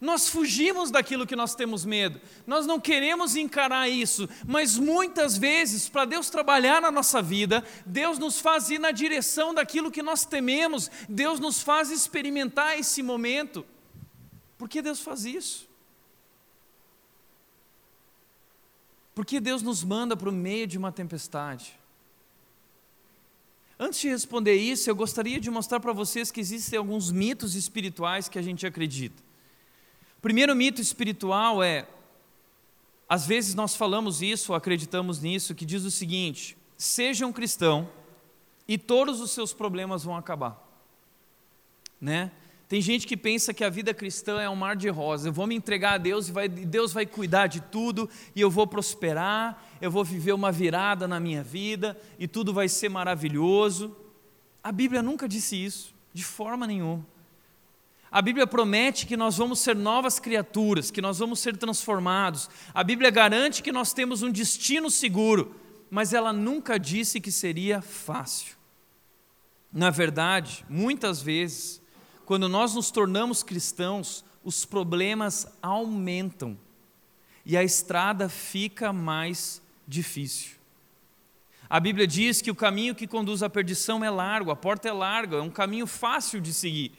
[0.00, 5.88] Nós fugimos daquilo que nós temos medo, nós não queremos encarar isso, mas muitas vezes,
[5.88, 10.24] para Deus trabalhar na nossa vida, Deus nos faz ir na direção daquilo que nós
[10.24, 13.66] tememos, Deus nos faz experimentar esse momento.
[14.56, 15.68] Por que Deus faz isso?
[19.16, 21.76] Por que Deus nos manda para o meio de uma tempestade?
[23.76, 28.28] Antes de responder isso, eu gostaria de mostrar para vocês que existem alguns mitos espirituais
[28.28, 29.27] que a gente acredita.
[30.18, 31.86] O primeiro mito espiritual é,
[33.08, 37.88] às vezes nós falamos isso, acreditamos nisso, que diz o seguinte: seja um cristão
[38.66, 40.62] e todos os seus problemas vão acabar.
[42.00, 42.32] Né?
[42.68, 45.26] Tem gente que pensa que a vida cristã é um mar de rosas.
[45.26, 48.50] Eu vou me entregar a Deus e vai, Deus vai cuidar de tudo e eu
[48.50, 53.96] vou prosperar, eu vou viver uma virada na minha vida e tudo vai ser maravilhoso.
[54.62, 57.06] A Bíblia nunca disse isso, de forma nenhuma.
[58.10, 62.48] A Bíblia promete que nós vamos ser novas criaturas, que nós vamos ser transformados.
[62.72, 65.54] A Bíblia garante que nós temos um destino seguro,
[65.90, 68.56] mas ela nunca disse que seria fácil.
[69.70, 71.82] Na verdade, muitas vezes,
[72.24, 76.56] quando nós nos tornamos cristãos, os problemas aumentam
[77.44, 80.56] e a estrada fica mais difícil.
[81.68, 84.92] A Bíblia diz que o caminho que conduz à perdição é largo, a porta é
[84.92, 86.92] larga, é um caminho fácil de seguir.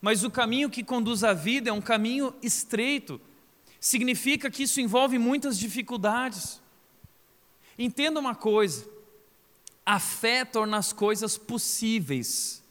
[0.00, 3.20] Mas o caminho que conduz à vida é um caminho estreito.
[3.80, 6.60] Significa que isso envolve muitas dificuldades.
[7.78, 8.88] Entenda uma coisa:
[9.84, 12.62] a fé torna as coisas possíveis,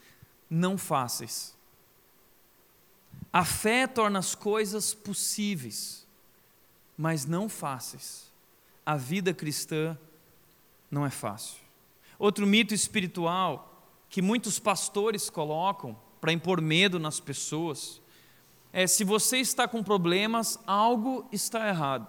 [0.49, 1.55] não fáceis.
[3.31, 6.05] A fé torna as coisas possíveis,
[6.97, 8.31] mas não fáceis.
[8.85, 9.97] A vida cristã
[10.89, 11.57] não é fácil.
[12.17, 18.01] Outro mito espiritual que muitos pastores colocam para impor medo nas pessoas
[18.75, 22.08] é: se você está com problemas, algo está errado.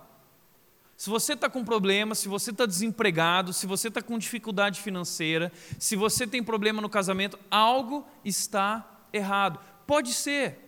[0.96, 5.52] Se você está com problemas, se você está desempregado, se você está com dificuldade financeira,
[5.78, 9.60] se você tem problema no casamento, algo está errado.
[9.86, 10.58] Pode ser.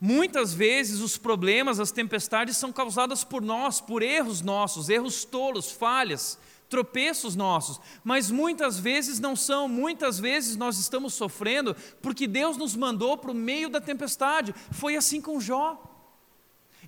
[0.00, 5.70] Muitas vezes os problemas, as tempestades são causadas por nós, por erros nossos, erros tolos,
[5.70, 12.56] falhas, tropeços nossos, mas muitas vezes não são, muitas vezes nós estamos sofrendo porque Deus
[12.56, 14.54] nos mandou para o meio da tempestade.
[14.70, 15.90] Foi assim com Jó.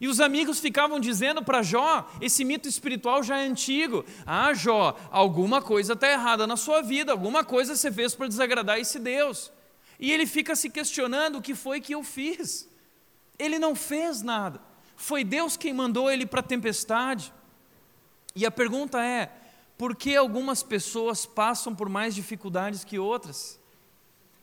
[0.00, 4.96] E os amigos ficavam dizendo para Jó, esse mito espiritual já é antigo: Ah, Jó,
[5.10, 9.50] alguma coisa está errada na sua vida, alguma coisa você fez para desagradar esse Deus.
[9.98, 12.68] E ele fica se questionando: o que foi que eu fiz?
[13.38, 14.60] Ele não fez nada,
[14.96, 17.32] foi Deus quem mandou ele para a tempestade.
[18.34, 19.32] E a pergunta é:
[19.76, 23.60] por que algumas pessoas passam por mais dificuldades que outras?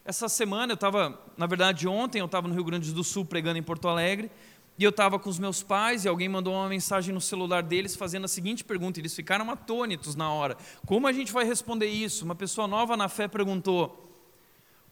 [0.05, 3.57] Essa semana eu estava, na verdade ontem eu estava no Rio Grande do Sul pregando
[3.57, 4.29] em Porto Alegre,
[4.77, 7.95] e eu estava com os meus pais e alguém mandou uma mensagem no celular deles
[7.95, 10.57] fazendo a seguinte pergunta, eles ficaram atônitos na hora.
[10.85, 12.25] Como a gente vai responder isso?
[12.25, 14.03] Uma pessoa nova na fé perguntou: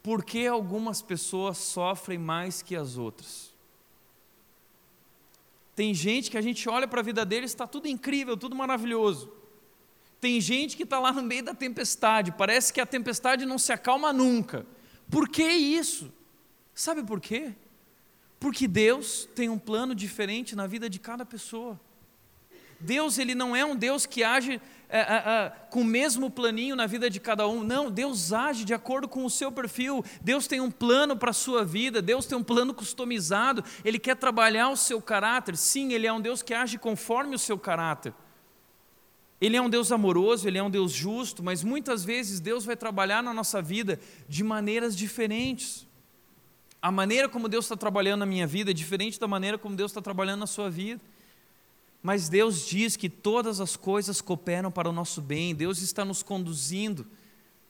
[0.04, 3.52] por que algumas pessoas sofrem mais que as outras?
[5.76, 9.41] Tem gente que a gente olha para a vida deles, está tudo incrível, tudo maravilhoso.
[10.22, 13.74] Tem gente que está lá no meio da tempestade, parece que a tempestade não se
[13.74, 14.68] acalma nunca.
[15.10, 16.14] Por que isso?
[16.76, 17.54] Sabe por quê?
[18.40, 21.80] Porque Deus tem um plano diferente na vida de cada pessoa.
[22.80, 26.76] Deus ele não é um Deus que age é, é, é, com o mesmo planinho
[26.76, 27.64] na vida de cada um.
[27.64, 30.06] Não, Deus age de acordo com o seu perfil.
[30.22, 33.64] Deus tem um plano para a sua vida, Deus tem um plano customizado.
[33.84, 35.58] Ele quer trabalhar o seu caráter.
[35.58, 38.14] Sim, Ele é um Deus que age conforme o seu caráter.
[39.42, 42.78] Ele é um Deus amoroso, ele é um Deus justo, mas muitas vezes Deus vai
[42.78, 44.00] trabalhar na nossa vida
[44.30, 45.88] de maneiras diferentes.
[46.80, 49.90] A maneira como Deus está trabalhando na minha vida é diferente da maneira como Deus
[49.90, 51.02] está trabalhando na sua vida.
[52.04, 56.22] Mas Deus diz que todas as coisas cooperam para o nosso bem, Deus está nos
[56.22, 57.08] conduzindo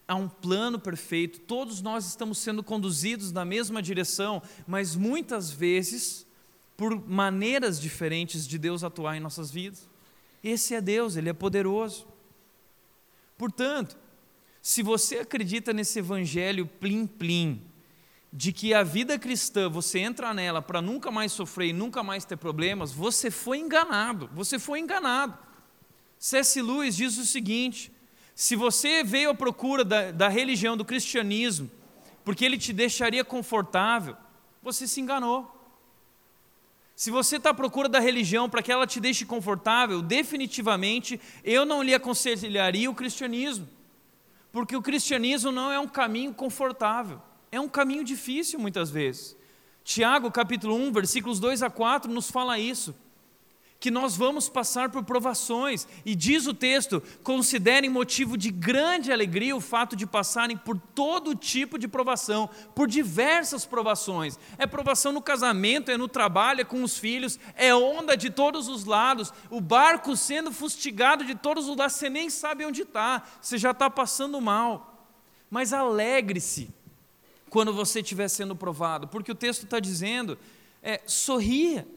[0.08, 6.26] a um plano perfeito, todos nós estamos sendo conduzidos na mesma direção, mas muitas vezes
[6.76, 9.91] por maneiras diferentes de Deus atuar em nossas vidas.
[10.44, 12.08] Esse é Deus, Ele é poderoso.
[13.38, 13.98] Portanto,
[14.62, 17.62] se você acredita nesse evangelho plim-plim,
[18.34, 22.24] de que a vida cristã, você entra nela para nunca mais sofrer e nunca mais
[22.24, 25.38] ter problemas, você foi enganado, você foi enganado.
[26.18, 26.62] C.S.
[26.62, 27.92] Lewis diz o seguinte:
[28.34, 31.70] se você veio à procura da, da religião, do cristianismo,
[32.24, 34.16] porque ele te deixaria confortável,
[34.62, 35.61] você se enganou.
[37.02, 41.66] Se você está à procura da religião para que ela te deixe confortável, definitivamente eu
[41.66, 43.68] não lhe aconselharia o cristianismo,
[44.52, 47.20] porque o cristianismo não é um caminho confortável,
[47.52, 49.36] é um caminho difícil muitas vezes.
[49.84, 52.94] Tiago, capítulo 1, versículos 2 a 4, nos fala isso
[53.82, 59.56] que nós vamos passar por provações, e diz o texto: considerem motivo de grande alegria
[59.56, 64.38] o fato de passarem por todo tipo de provação, por diversas provações.
[64.60, 68.68] É provação no casamento, é no trabalho, é com os filhos, é onda de todos
[68.68, 73.24] os lados, o barco sendo fustigado de todos os lados, você nem sabe onde está,
[73.42, 75.10] você já está passando mal.
[75.50, 76.70] Mas alegre-se
[77.50, 80.38] quando você estiver sendo provado, porque o texto está dizendo:
[80.84, 81.88] é, sorria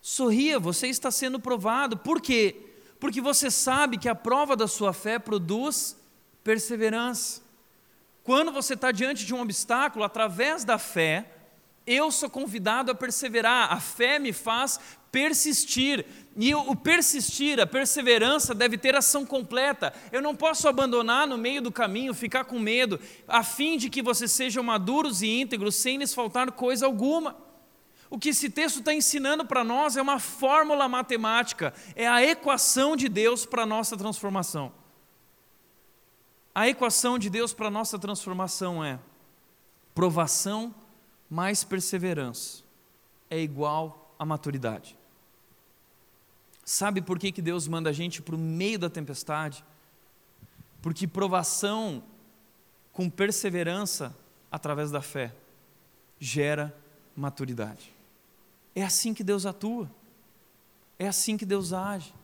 [0.00, 1.96] Sorria, você está sendo provado.
[1.96, 2.56] Por quê?
[2.98, 5.96] Porque você sabe que a prova da sua fé produz
[6.42, 7.42] perseverança.
[8.22, 11.30] Quando você está diante de um obstáculo, através da fé,
[11.86, 13.72] eu sou convidado a perseverar.
[13.72, 14.78] A fé me faz
[15.10, 16.06] persistir.
[16.36, 19.92] e o persistir, a perseverança deve ter ação completa.
[20.12, 24.02] Eu não posso abandonar no meio do caminho, ficar com medo, a fim de que
[24.02, 27.49] vocês sejam maduros e íntegros, sem lhes faltar coisa alguma.
[28.10, 32.96] O que esse texto está ensinando para nós é uma fórmula matemática, é a equação
[32.96, 34.72] de Deus para a nossa transformação.
[36.52, 38.98] A equação de Deus para a nossa transformação é
[39.94, 40.74] provação
[41.30, 42.68] mais perseverança
[43.30, 44.98] é igual a maturidade.
[46.64, 49.64] Sabe por que, que Deus manda a gente para o meio da tempestade?
[50.82, 52.02] Porque provação
[52.92, 54.14] com perseverança
[54.50, 55.32] através da fé
[56.18, 56.76] gera
[57.16, 57.94] maturidade.
[58.74, 59.90] É assim que Deus atua.
[60.98, 62.14] É assim que Deus age.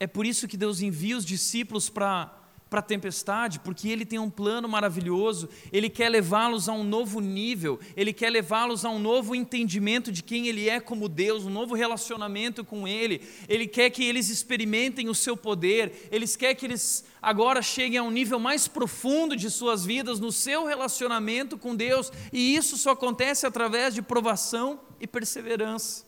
[0.00, 4.18] É por isso que Deus envia os discípulos para para a tempestade, porque Ele tem
[4.18, 8.98] um plano maravilhoso, Ele quer levá-los a um novo nível, Ele quer levá-los a um
[8.98, 13.90] novo entendimento de quem Ele é como Deus, um novo relacionamento com Ele, Ele quer
[13.90, 18.38] que eles experimentem o seu poder, Ele quer que eles agora cheguem a um nível
[18.38, 23.94] mais profundo de suas vidas, no seu relacionamento com Deus, e isso só acontece através
[23.94, 26.04] de provação e perseverança,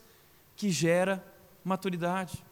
[0.56, 1.24] que gera
[1.64, 2.45] maturidade.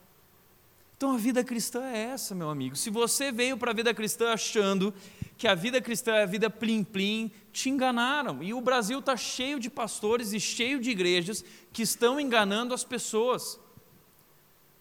[1.04, 2.74] Então a vida cristã é essa, meu amigo.
[2.74, 4.94] Se você veio para a vida cristã achando
[5.36, 8.42] que a vida cristã é a vida plim-plim, te enganaram.
[8.42, 11.44] E o Brasil está cheio de pastores e cheio de igrejas
[11.74, 13.60] que estão enganando as pessoas.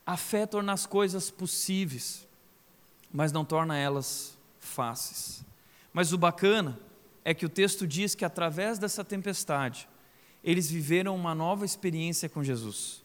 [0.05, 2.26] A fé torna as coisas possíveis,
[3.11, 5.43] mas não torna elas fáceis.
[5.91, 6.80] Mas o bacana
[7.26, 9.89] é que o texto diz que através dessa tempestade,
[10.41, 13.03] eles viveram uma nova experiência com Jesus.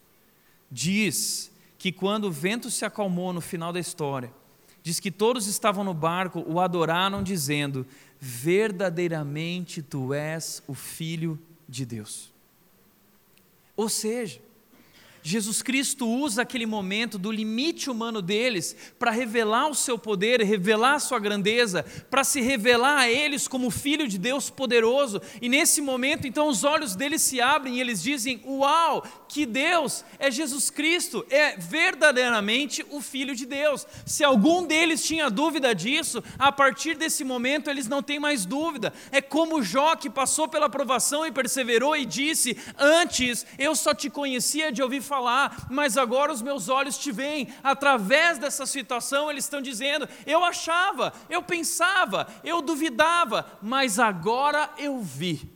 [0.71, 4.31] Diz que quando o vento se acalmou no final da história,
[4.83, 7.87] diz que todos estavam no barco, o adoraram, dizendo:
[8.19, 12.33] Verdadeiramente tu és o Filho de Deus.
[13.77, 14.41] Ou seja,
[15.21, 20.95] Jesus Cristo usa aquele momento do limite humano deles para revelar o seu poder, revelar
[20.95, 25.21] a sua grandeza, para se revelar a eles como Filho de Deus poderoso.
[25.41, 30.05] E nesse momento, então, os olhos deles se abrem e eles dizem: Uau, que Deus
[30.17, 33.85] é Jesus Cristo, é verdadeiramente o Filho de Deus.
[34.05, 38.93] Se algum deles tinha dúvida disso, a partir desse momento eles não têm mais dúvida.
[39.11, 44.09] É como Jó que passou pela provação e perseverou e disse: Antes eu só te
[44.09, 47.53] conhecia de ouvir falar, mas agora os meus olhos te veem.
[47.63, 55.01] Através dessa situação, eles estão dizendo: eu achava, eu pensava, eu duvidava, mas agora eu
[55.01, 55.51] vi.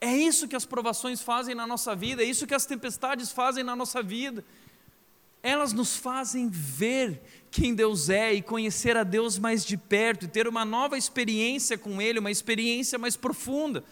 [0.00, 3.64] É isso que as provações fazem na nossa vida, é isso que as tempestades fazem
[3.64, 4.44] na nossa vida.
[5.42, 10.28] Elas nos fazem ver quem Deus é e conhecer a Deus mais de perto e
[10.28, 13.82] ter uma nova experiência com Ele, uma experiência mais profunda.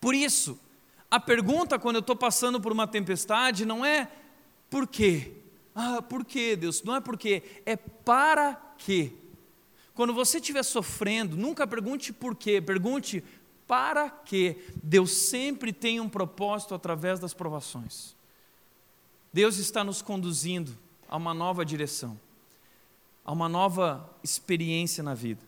[0.00, 0.58] Por isso,
[1.10, 4.10] a pergunta quando eu estou passando por uma tempestade não é
[4.68, 5.32] por quê?
[5.74, 6.82] Ah, por quê, Deus?
[6.82, 9.12] Não é por quê, é para quê.
[9.94, 13.22] Quando você estiver sofrendo, nunca pergunte por quê, pergunte
[13.66, 14.58] para quê.
[14.82, 18.14] Deus sempre tem um propósito através das provações.
[19.32, 20.76] Deus está nos conduzindo
[21.08, 22.18] a uma nova direção,
[23.24, 25.42] a uma nova experiência na vida.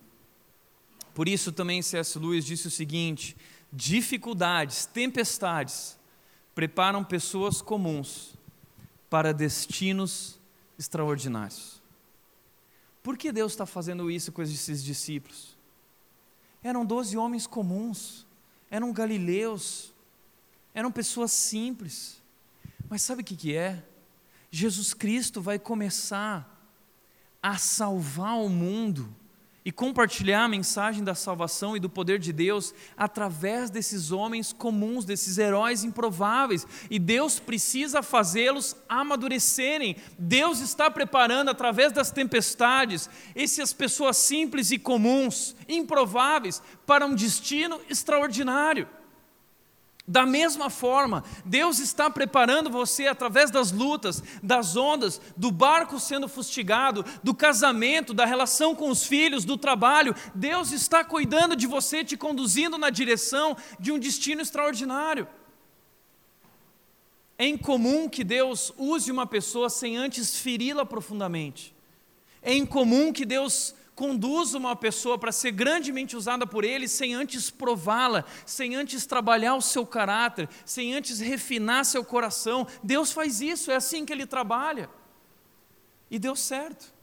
[1.15, 2.19] Por isso também C.S.
[2.19, 3.37] Lewis disse o seguinte:
[3.73, 5.99] dificuldades, tempestades,
[6.55, 8.35] preparam pessoas comuns
[9.09, 10.39] para destinos
[10.79, 11.81] extraordinários.
[13.03, 15.57] Por que Deus está fazendo isso com esses discípulos?
[16.63, 18.27] Eram doze homens comuns,
[18.71, 19.95] eram galileus,
[20.75, 22.21] eram pessoas simples.
[22.89, 23.83] Mas sabe o que, que é?
[24.51, 26.55] Jesus Cristo vai começar
[27.43, 29.15] a salvar o mundo
[29.69, 35.05] e compartilhar a mensagem da salvação e do poder de Deus através desses homens comuns,
[35.05, 36.67] desses heróis improváveis.
[36.89, 39.97] E Deus precisa fazê-los amadurecerem.
[40.19, 47.79] Deus está preparando através das tempestades essas pessoas simples e comuns, improváveis, para um destino
[47.91, 48.89] extraordinário.
[50.11, 56.27] Da mesma forma, Deus está preparando você através das lutas, das ondas, do barco sendo
[56.27, 60.15] fustigado, do casamento, da relação com os filhos, do trabalho.
[60.35, 65.29] Deus está cuidando de você, te conduzindo na direção de um destino extraordinário.
[67.37, 71.75] É incomum que Deus use uma pessoa sem antes feri-la profundamente.
[72.41, 77.51] É incomum que Deus conduz uma pessoa para ser grandemente usada por Ele sem antes
[77.51, 82.65] prová-la, sem antes trabalhar o seu caráter, sem antes refinar seu coração.
[82.81, 84.89] Deus faz isso, é assim que Ele trabalha.
[86.09, 86.95] E deu certo.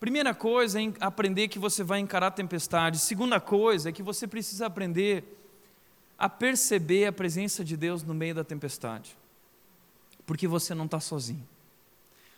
[0.00, 2.98] Primeira coisa é aprender que você vai encarar a tempestade.
[2.98, 5.22] Segunda coisa é que você precisa aprender
[6.18, 9.16] a perceber a presença de Deus no meio da tempestade.
[10.26, 11.53] porque você não está sozinho.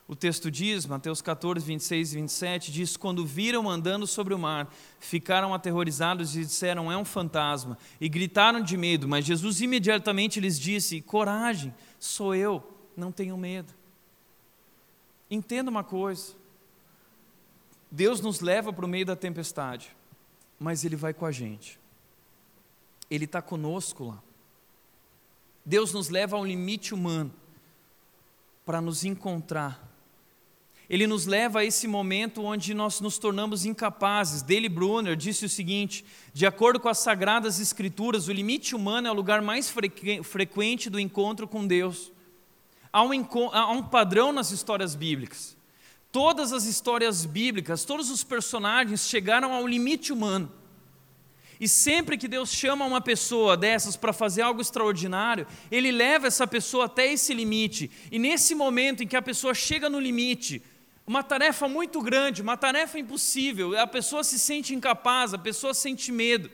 [0.09, 4.73] O texto diz, Mateus 14, 26 e 27, diz: Quando viram andando sobre o mar,
[5.01, 9.09] ficaram aterrorizados e disseram: É um fantasma, e gritaram de medo.
[9.09, 12.63] Mas Jesus imediatamente lhes disse: Coragem, sou eu,
[12.97, 13.75] não tenho medo.
[15.29, 16.35] Entenda uma coisa:
[17.91, 19.91] Deus nos leva para o meio da tempestade,
[20.57, 21.81] mas Ele vai com a gente,
[23.11, 24.23] Ele está conosco lá.
[25.65, 27.35] Deus nos leva ao limite humano
[28.65, 29.96] para nos encontrar
[30.89, 34.43] ele nos leva a esse momento onde nós nos tornamos incapazes.
[34.43, 39.11] Dele Brunner disse o seguinte: de acordo com as sagradas escrituras, o limite humano é
[39.11, 39.73] o lugar mais
[40.23, 42.13] frequente do encontro com Deus.
[42.93, 43.11] Há um,
[43.53, 45.57] há um padrão nas histórias bíblicas.
[46.13, 50.51] Todas as histórias bíblicas, todos os personagens chegaram ao limite humano.
[51.59, 56.47] E sempre que Deus chama uma pessoa dessas para fazer algo extraordinário, Ele leva essa
[56.47, 57.91] pessoa até esse limite.
[58.11, 60.63] E nesse momento em que a pessoa chega no limite,
[61.07, 66.11] uma tarefa muito grande, uma tarefa impossível, a pessoa se sente incapaz, a pessoa sente
[66.11, 66.51] medo.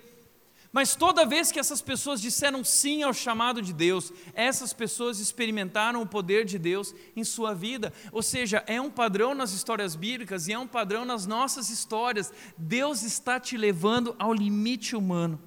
[0.71, 6.01] Mas toda vez que essas pessoas disseram sim ao chamado de Deus, essas pessoas experimentaram
[6.01, 7.93] o poder de Deus em sua vida.
[8.11, 12.33] Ou seja, é um padrão nas histórias bíblicas e é um padrão nas nossas histórias.
[12.57, 15.39] Deus está te levando ao limite humano.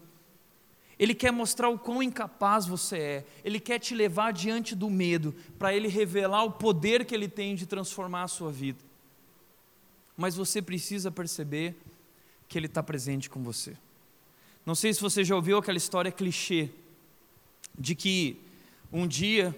[0.97, 3.25] Ele quer mostrar o quão incapaz você é.
[3.43, 7.55] Ele quer te levar diante do medo, para ele revelar o poder que ele tem
[7.55, 8.84] de transformar a sua vida
[10.15, 11.75] mas você precisa perceber
[12.47, 13.75] que Ele está presente com você.
[14.65, 16.69] Não sei se você já ouviu aquela história clichê
[17.77, 18.41] de que
[18.91, 19.55] um dia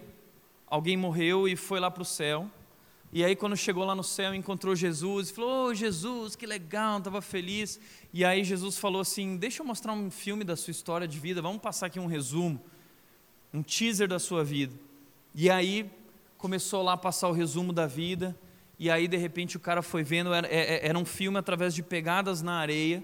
[0.65, 2.49] alguém morreu e foi lá para o céu,
[3.11, 6.97] e aí quando chegou lá no céu encontrou Jesus e falou: oh, Jesus, que legal,
[6.97, 7.79] estava feliz.
[8.13, 11.41] E aí Jesus falou assim: Deixa eu mostrar um filme da sua história de vida,
[11.41, 12.61] vamos passar aqui um resumo,
[13.53, 14.73] um teaser da sua vida.
[15.33, 15.89] E aí
[16.37, 18.37] começou lá a passar o resumo da vida
[18.79, 21.73] e aí de repente o cara foi vendo, era, é, é, era um filme através
[21.73, 23.03] de pegadas na areia,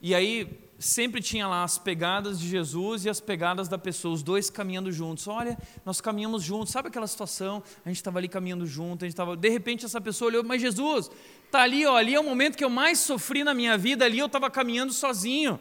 [0.00, 4.22] e aí sempre tinha lá as pegadas de Jesus e as pegadas da pessoa, os
[4.22, 5.28] dois caminhando juntos.
[5.28, 7.62] Olha, nós caminhamos juntos, sabe aquela situação?
[7.84, 9.36] A gente estava ali caminhando junto, a gente estava.
[9.36, 11.10] De repente essa pessoa olhou, mas Jesus,
[11.50, 14.18] tá ali, ó, ali é o momento que eu mais sofri na minha vida, ali
[14.18, 15.60] eu estava caminhando sozinho.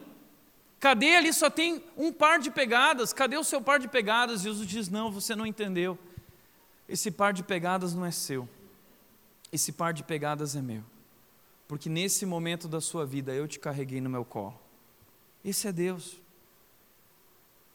[0.79, 1.33] Cadê ali?
[1.33, 3.11] Só tem um par de pegadas.
[3.11, 4.41] Cadê o seu par de pegadas?
[4.41, 5.99] Jesus diz: Não, você não entendeu.
[6.87, 8.47] Esse par de pegadas não é seu
[9.51, 10.83] esse par de pegadas é meu.
[11.67, 14.59] Porque nesse momento da sua vida eu te carreguei no meu colo.
[15.43, 16.21] Esse é Deus.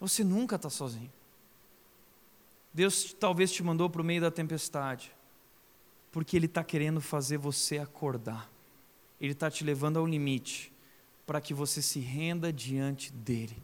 [0.00, 1.12] Você nunca está sozinho.
[2.72, 5.14] Deus talvez te mandou para o meio da tempestade,
[6.10, 8.50] porque Ele está querendo fazer você acordar.
[9.20, 10.72] Ele está te levando ao limite,
[11.24, 13.62] para que você se renda diante dEle,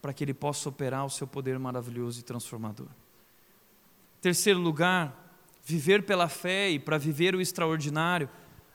[0.00, 2.88] para que Ele possa operar o seu poder maravilhoso e transformador.
[4.20, 5.27] Terceiro lugar,
[5.68, 8.30] viver pela fé e para viver o extraordinário,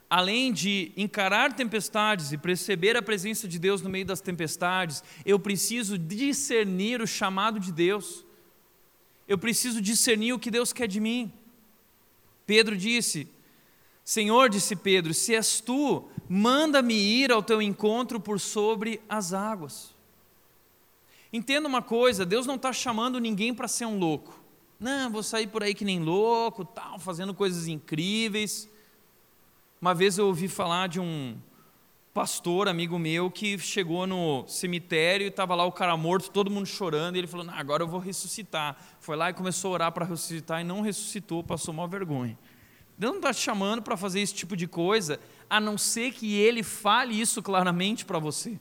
[0.08, 5.40] além de encarar tempestades e perceber a presença de Deus no meio das tempestades, eu
[5.40, 8.24] preciso discernir o chamado de Deus.
[9.28, 11.34] Eu preciso discernir o que Deus quer de mim.
[12.46, 13.28] Pedro disse:
[14.06, 19.96] Senhor, disse Pedro, se és tu, manda-me ir ao teu encontro por sobre as águas.
[21.32, 24.43] Entenda uma coisa: Deus não está chamando ninguém para ser um louco.
[24.84, 28.70] Não, vou sair por aí que nem louco, tal, fazendo coisas incríveis.
[29.80, 31.38] Uma vez eu ouvi falar de um
[32.14, 36.66] pastor, amigo meu, que chegou no cemitério e estava lá o cara morto, todo mundo
[36.66, 38.76] chorando, e ele falou: agora eu vou ressuscitar.
[39.00, 42.38] Foi lá e começou a orar para ressuscitar e não ressuscitou, passou uma vergonha.
[42.98, 45.18] Deus não está te chamando para fazer esse tipo de coisa,
[45.50, 48.60] a não ser que Ele fale isso claramente para você.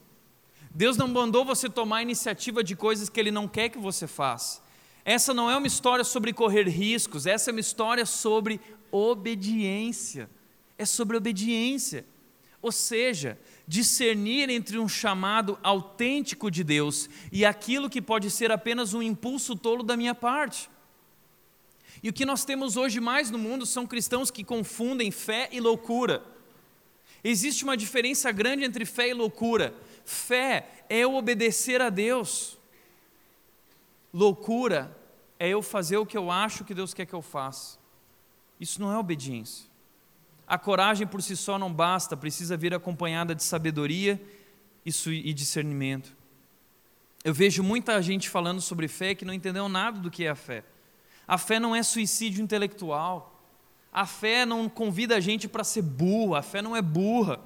[0.71, 4.62] Deus não mandou você tomar iniciativa de coisas que Ele não quer que você faça.
[5.05, 10.31] Essa não é uma história sobre correr riscos, essa é uma história sobre obediência.
[10.79, 12.05] É sobre obediência.
[12.61, 13.37] Ou seja,
[13.67, 19.57] discernir entre um chamado autêntico de Deus e aquilo que pode ser apenas um impulso
[19.57, 20.71] tolo da minha parte.
[22.03, 25.61] E o que nós temos hoje mais no mundo são cristãos que confundem fé e
[25.61, 26.23] loucura.
[27.25, 29.75] Existe uma diferença grande entre fé e loucura.
[30.05, 32.59] Fé é obedecer a Deus.
[34.13, 34.97] Loucura
[35.39, 37.79] é eu fazer o que eu acho que Deus quer que eu faça.
[38.61, 39.71] Isso não é obediência.
[40.47, 44.21] A coragem por si só não basta, precisa vir acompanhada de sabedoria
[44.85, 46.15] e discernimento.
[47.25, 50.35] Eu vejo muita gente falando sobre fé que não entendeu nada do que é a
[50.35, 50.65] fé.
[51.27, 53.41] A fé não é suicídio intelectual.
[53.93, 57.41] A fé não convida a gente para ser burra, a fé não é burra.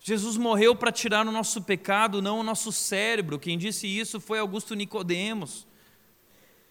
[0.00, 3.38] Jesus morreu para tirar o nosso pecado, não o nosso cérebro.
[3.38, 5.65] Quem disse isso foi Augusto Nicodemos.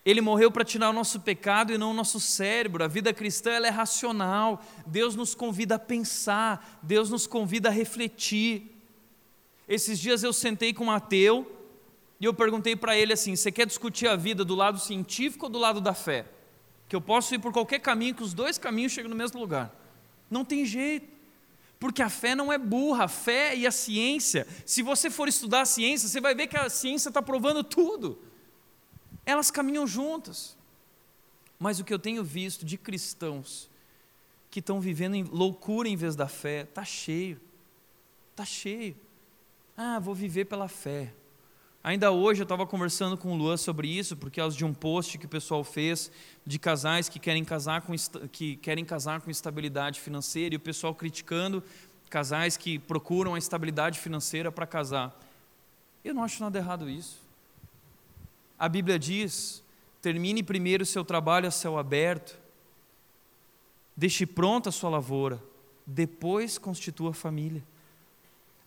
[0.05, 2.83] Ele morreu para tirar o nosso pecado e não o nosso cérebro.
[2.83, 4.63] A vida cristã é racional.
[4.85, 8.71] Deus nos convida a pensar, Deus nos convida a refletir.
[9.67, 11.51] Esses dias eu sentei com um ateu
[12.19, 15.51] e eu perguntei para ele assim: você quer discutir a vida do lado científico ou
[15.51, 16.27] do lado da fé?
[16.87, 19.73] Que eu posso ir por qualquer caminho, que os dois caminhos chegam no mesmo lugar.
[20.29, 21.15] Não tem jeito.
[21.79, 24.47] Porque a fé não é burra, a fé e a ciência.
[24.65, 28.19] Se você for estudar a ciência, você vai ver que a ciência está provando tudo.
[29.25, 30.57] Elas caminham juntas.
[31.57, 33.69] Mas o que eu tenho visto de cristãos
[34.51, 37.39] que estão vivendo em loucura em vez da fé, está cheio.
[38.31, 38.95] Está cheio.
[39.75, 41.13] Ah, vou viver pela fé.
[41.83, 45.17] Ainda hoje eu estava conversando com o Luan sobre isso, por causa de um post
[45.17, 46.11] que o pessoal fez
[46.45, 47.93] de casais que querem casar com,
[48.31, 51.61] que querem casar com estabilidade financeira e o pessoal criticando
[52.09, 55.19] casais que procuram a estabilidade financeira para casar.
[56.03, 57.24] Eu não acho nada errado isso.
[58.57, 59.63] A Bíblia diz:
[60.01, 62.37] termine primeiro o seu trabalho a céu aberto,
[63.95, 65.41] deixe pronta a sua lavoura,
[65.85, 67.63] depois constitua a família.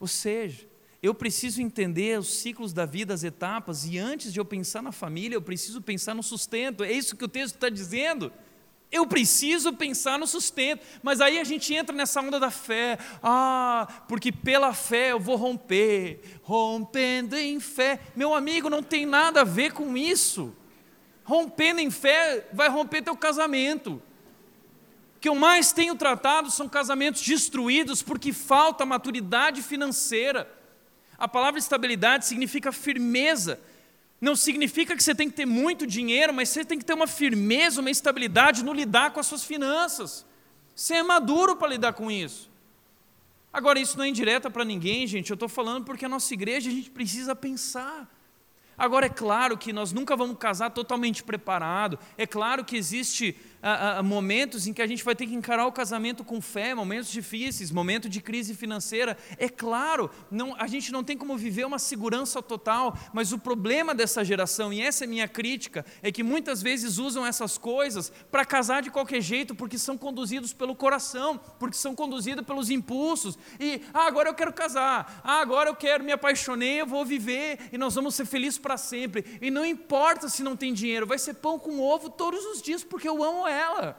[0.01, 0.67] Ou seja,
[1.03, 4.93] eu preciso entender os ciclos da vida, as etapas, e antes de eu pensar na
[4.93, 6.83] família, eu preciso pensar no sustento.
[6.83, 8.33] É isso que o texto está dizendo.
[8.91, 12.99] Eu preciso pensar no sustento, mas aí a gente entra nessa onda da fé.
[13.23, 18.01] Ah, porque pela fé eu vou romper, rompendo em fé.
[18.17, 20.55] Meu amigo, não tem nada a ver com isso.
[21.23, 24.03] Rompendo em fé vai romper teu casamento.
[25.17, 30.51] O que eu mais tenho tratado são casamentos destruídos porque falta maturidade financeira.
[31.19, 33.61] A palavra estabilidade significa firmeza
[34.21, 37.07] não significa que você tem que ter muito dinheiro, mas você tem que ter uma
[37.07, 40.27] firmeza, uma estabilidade no lidar com as suas finanças.
[40.75, 42.51] Você é maduro para lidar com isso.
[43.53, 45.31] Agora, isso não é indireta para ninguém, gente.
[45.31, 48.09] Eu estou falando porque a nossa igreja a gente precisa pensar.
[48.77, 51.99] Agora, é claro que nós nunca vamos casar totalmente preparado.
[52.17, 55.67] É claro que existe a, a, momentos em que a gente vai ter que encarar
[55.67, 59.17] o casamento com fé, momentos difíceis, momento de crise financeira.
[59.37, 63.95] É claro, não, a gente não tem como viver uma segurança total, mas o problema
[63.95, 68.45] dessa geração, e essa é minha crítica, é que muitas vezes usam essas coisas para
[68.45, 73.39] casar de qualquer jeito, porque são conduzidos pelo coração, porque são conduzidos pelos impulsos.
[73.59, 77.59] E, ah, agora eu quero casar, ah, agora eu quero, me apaixonei, eu vou viver,
[77.73, 79.25] e nós vamos ser felizes para sempre.
[79.41, 82.85] E não importa se não tem dinheiro, vai ser pão com ovo todos os dias,
[82.85, 83.99] porque eu amo ela.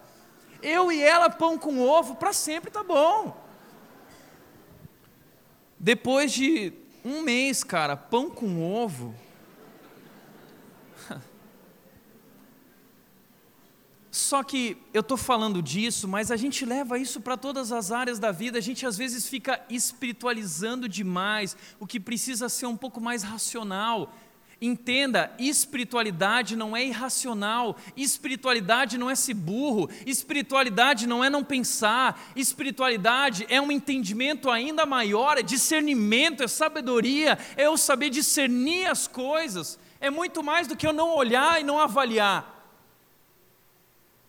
[0.61, 3.35] Eu e ela, pão com ovo, para sempre tá bom.
[5.79, 6.73] Depois de
[7.03, 9.15] um mês, cara, pão com ovo.
[14.11, 18.19] Só que eu estou falando disso, mas a gente leva isso para todas as áreas
[18.19, 18.57] da vida.
[18.57, 24.13] A gente às vezes fica espiritualizando demais, o que precisa ser um pouco mais racional.
[24.61, 32.21] Entenda, espiritualidade não é irracional, espiritualidade não é ser burro, espiritualidade não é não pensar,
[32.35, 39.07] espiritualidade é um entendimento ainda maior, é discernimento, é sabedoria, é eu saber discernir as
[39.07, 42.57] coisas, é muito mais do que eu não olhar e não avaliar.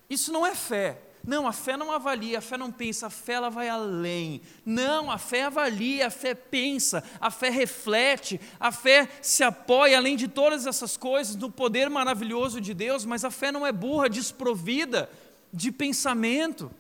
[0.09, 3.35] Isso não é fé, não, a fé não avalia, a fé não pensa, a fé
[3.35, 4.41] ela vai além.
[4.65, 10.17] Não, a fé avalia, a fé pensa, a fé reflete, a fé se apoia, além
[10.17, 14.09] de todas essas coisas, no poder maravilhoso de Deus, mas a fé não é burra,
[14.09, 15.11] desprovida
[15.53, 16.71] de pensamento.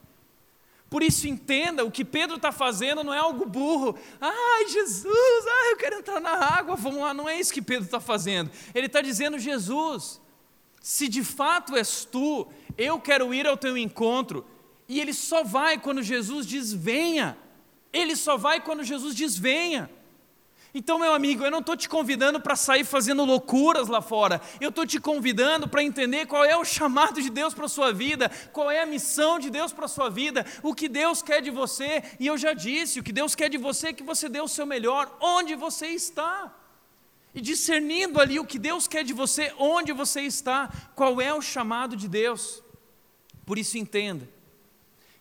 [0.88, 3.96] Por isso, entenda: o que Pedro está fazendo não é algo burro.
[4.20, 7.14] Ai, Jesus, ai, eu quero entrar na água, vamos lá.
[7.14, 8.50] Não é isso que Pedro está fazendo.
[8.74, 10.20] Ele está dizendo: Jesus,
[10.80, 14.44] se de fato és tu, eu quero ir ao teu encontro.
[14.88, 17.36] E ele só vai quando Jesus diz venha.
[17.92, 19.90] Ele só vai quando Jesus diz venha.
[20.72, 24.40] Então, meu amigo, eu não estou te convidando para sair fazendo loucuras lá fora.
[24.60, 27.92] Eu estou te convidando para entender qual é o chamado de Deus para a sua
[27.92, 31.42] vida, qual é a missão de Deus para a sua vida, o que Deus quer
[31.42, 32.04] de você.
[32.20, 34.48] E eu já disse: o que Deus quer de você é que você dê o
[34.48, 36.54] seu melhor onde você está.
[37.34, 41.40] E discernindo ali o que Deus quer de você, onde você está, qual é o
[41.40, 42.62] chamado de Deus.
[43.46, 44.28] Por isso, entenda.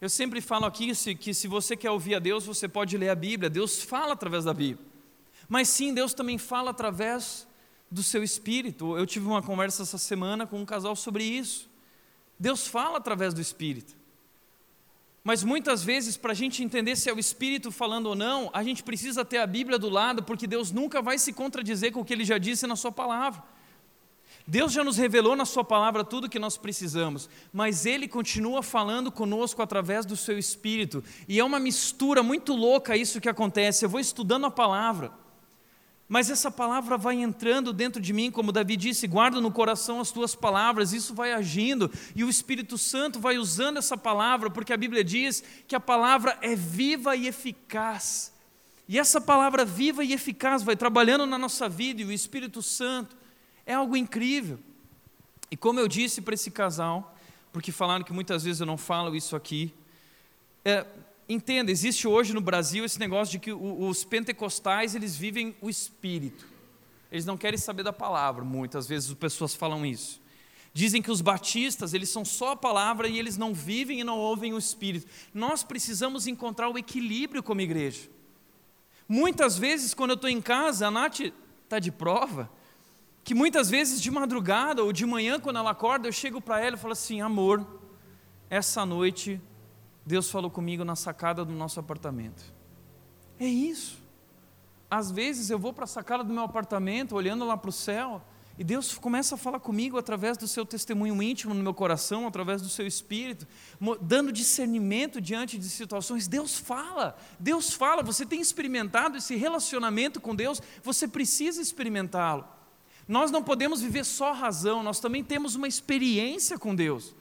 [0.01, 3.15] Eu sempre falo aqui que se você quer ouvir a Deus, você pode ler a
[3.15, 3.49] Bíblia.
[3.49, 4.85] Deus fala através da Bíblia.
[5.47, 7.47] Mas sim, Deus também fala através
[7.91, 8.97] do seu espírito.
[8.97, 11.69] Eu tive uma conversa essa semana com um casal sobre isso.
[12.39, 13.98] Deus fala através do espírito.
[15.23, 18.63] Mas muitas vezes, para a gente entender se é o Espírito falando ou não, a
[18.63, 22.05] gente precisa ter a Bíblia do lado, porque Deus nunca vai se contradizer com o
[22.05, 23.43] que Ele já disse na Sua palavra.
[24.47, 28.63] Deus já nos revelou na Sua palavra tudo o que nós precisamos, mas Ele continua
[28.63, 33.85] falando conosco através do Seu Espírito, e é uma mistura muito louca isso que acontece.
[33.85, 35.11] Eu vou estudando a palavra,
[36.09, 40.09] Mas essa palavra vai entrando dentro de mim, como Davi disse, guarda no coração as
[40.09, 44.77] tuas palavras, isso vai agindo, e o Espírito Santo vai usando essa palavra, porque a
[44.77, 48.33] Bíblia diz que a palavra é viva e eficaz.
[48.87, 53.15] E essa palavra viva e eficaz vai trabalhando na nossa vida, e o Espírito Santo
[53.63, 54.59] é algo incrível.
[55.51, 57.15] E como eu disse para esse casal,
[57.53, 59.71] porque falaram que muitas vezes eu não falo isso aqui,
[60.65, 60.87] é,
[61.29, 66.45] entenda, existe hoje no Brasil esse negócio de que os pentecostais eles vivem o Espírito.
[67.11, 70.19] Eles não querem saber da palavra, muitas vezes as pessoas falam isso.
[70.73, 74.17] Dizem que os batistas, eles são só a palavra e eles não vivem e não
[74.17, 75.07] ouvem o Espírito.
[75.33, 78.09] Nós precisamos encontrar o equilíbrio como igreja.
[79.07, 81.21] Muitas vezes, quando eu estou em casa, a Nath
[81.63, 82.49] está de prova,
[83.23, 86.75] que muitas vezes de madrugada ou de manhã, quando ela acorda, eu chego para ela
[86.75, 87.65] e falo assim: amor,
[88.49, 89.41] essa noite
[90.09, 92.43] Deus falou comigo na sacada do nosso apartamento.
[93.39, 93.99] É isso.
[94.89, 98.19] Às vezes eu vou para a sacada do meu apartamento, olhando lá para o céu,
[98.57, 102.59] e Deus começa a falar comigo através do seu testemunho íntimo no meu coração, através
[102.59, 103.47] do seu espírito,
[104.01, 106.27] dando discernimento diante de situações.
[106.27, 108.01] Deus fala, Deus fala.
[108.01, 112.47] Você tem experimentado esse relacionamento com Deus, você precisa experimentá-lo.
[113.07, 117.13] Nós não podemos viver só razão, nós também temos uma experiência com Deus.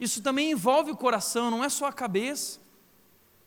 [0.00, 2.60] Isso também envolve o coração, não é só a cabeça.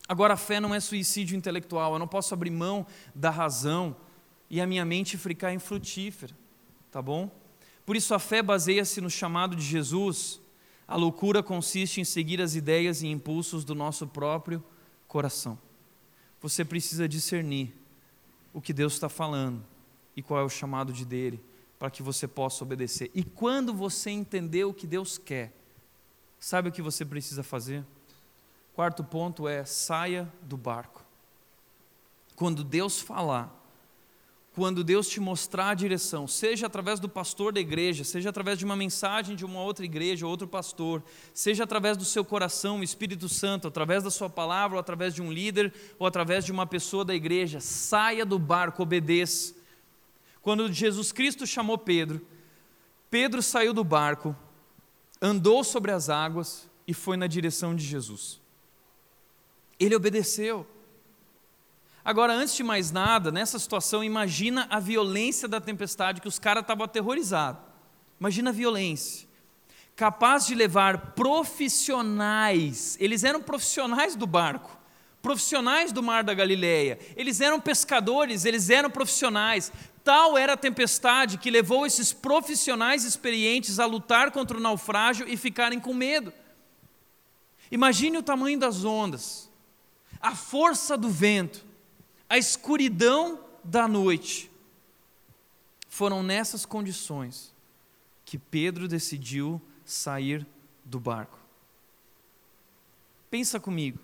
[0.08, 2.86] Agora, a fé não é suicídio intelectual, eu não posso abrir mão
[3.16, 3.96] da razão
[4.50, 6.36] e a minha mente ficar infrutífera,
[6.92, 7.32] tá bom?
[7.86, 10.42] Por isso, a fé baseia-se no chamado de Jesus.
[10.88, 14.64] A loucura consiste em seguir as ideias e impulsos do nosso próprio
[15.08, 15.58] coração.
[16.42, 17.74] Você precisa discernir
[18.54, 19.64] o que Deus está falando
[20.16, 21.42] e qual é o chamado de dele
[21.80, 23.10] para que você possa obedecer.
[23.16, 25.54] E quando você entender o que Deus quer,
[26.42, 27.86] sabe o que você precisa fazer?
[28.74, 31.06] Quarto ponto é saia do barco.
[32.36, 33.56] Quando Deus falar,
[34.54, 38.66] quando Deus te mostrar a direção, seja através do pastor da igreja, seja através de
[38.66, 43.30] uma mensagem de uma outra igreja, outro pastor, seja através do seu coração, o Espírito
[43.30, 47.06] Santo, através da sua palavra, ou através de um líder, ou através de uma pessoa
[47.06, 49.54] da igreja, saia do barco, obedeça.
[50.42, 52.20] Quando Jesus Cristo chamou Pedro,
[53.12, 54.36] Pedro saiu do barco,
[55.22, 58.42] andou sobre as águas e foi na direção de Jesus.
[59.80, 60.66] Ele obedeceu.
[62.04, 66.64] Agora, antes de mais nada, nessa situação, imagina a violência da tempestade, que os caras
[66.64, 67.62] estavam aterrorizados.
[68.20, 69.28] Imagina a violência.
[69.96, 74.80] Capaz de levar profissionais, eles eram profissionais do barco,
[75.22, 79.72] profissionais do mar da Galileia, eles eram pescadores, eles eram profissionais,
[80.04, 85.38] Tal era a tempestade que levou esses profissionais experientes a lutar contra o naufrágio e
[85.38, 86.34] ficarem com medo.
[87.72, 89.50] Imagine o tamanho das ondas,
[90.20, 91.64] a força do vento,
[92.28, 94.52] a escuridão da noite.
[95.88, 97.54] Foram nessas condições
[98.26, 100.46] que Pedro decidiu sair
[100.84, 101.38] do barco.
[103.30, 104.00] Pensa comigo.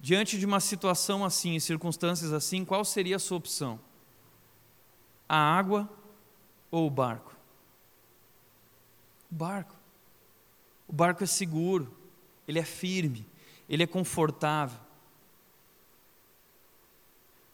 [0.00, 3.80] Diante de uma situação assim, circunstâncias assim, qual seria a sua opção?
[5.28, 5.88] A água
[6.70, 7.36] ou o barco?
[9.30, 9.76] O barco.
[10.86, 11.94] O barco é seguro,
[12.46, 13.26] ele é firme,
[13.68, 14.80] ele é confortável.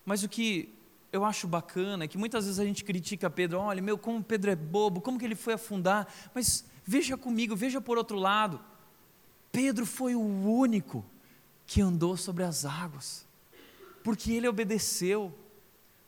[0.05, 0.73] Mas o que
[1.11, 4.51] eu acho bacana é que muitas vezes a gente critica Pedro, olha, meu, como Pedro
[4.51, 6.07] é bobo, como que ele foi afundar?
[6.35, 8.61] Mas veja comigo, veja por outro lado.
[9.51, 11.05] Pedro foi o único
[11.67, 13.27] que andou sobre as águas,
[14.03, 15.33] porque ele obedeceu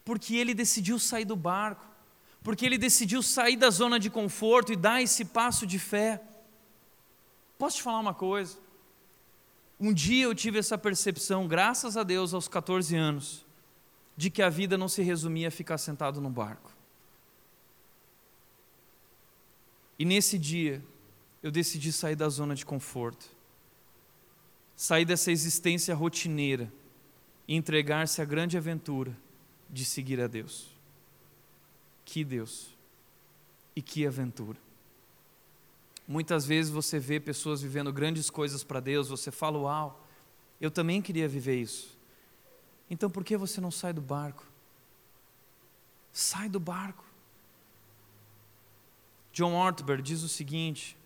[0.06, 1.84] porque ele decidiu sair do barco,
[2.40, 6.22] porque ele decidiu sair da zona de conforto e dar esse passo de fé.
[7.58, 8.56] Posso te falar uma coisa?
[9.80, 13.44] Um dia eu tive essa percepção, graças a Deus, aos 14 anos,
[14.16, 16.72] de que a vida não se resumia a ficar sentado no barco.
[19.98, 20.84] E nesse dia,
[21.42, 23.26] eu decidi sair da zona de conforto,
[24.76, 26.72] sair dessa existência rotineira
[27.48, 29.25] e entregar-se à grande aventura
[29.68, 30.68] de seguir a Deus.
[32.04, 32.74] Que Deus
[33.74, 34.58] e que aventura.
[36.08, 40.06] Muitas vezes você vê pessoas vivendo grandes coisas para Deus, você fala, uau,
[40.60, 41.98] eu também queria viver isso.
[42.88, 44.46] Então por que você não sai do barco?
[46.12, 47.04] Sai do barco.
[49.32, 50.96] John Ortberg diz o seguinte: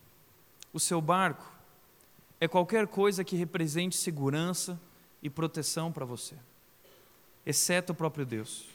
[0.72, 1.50] o seu barco
[2.38, 4.80] é qualquer coisa que represente segurança
[5.22, 6.36] e proteção para você
[7.44, 8.66] exceto o próprio Deus.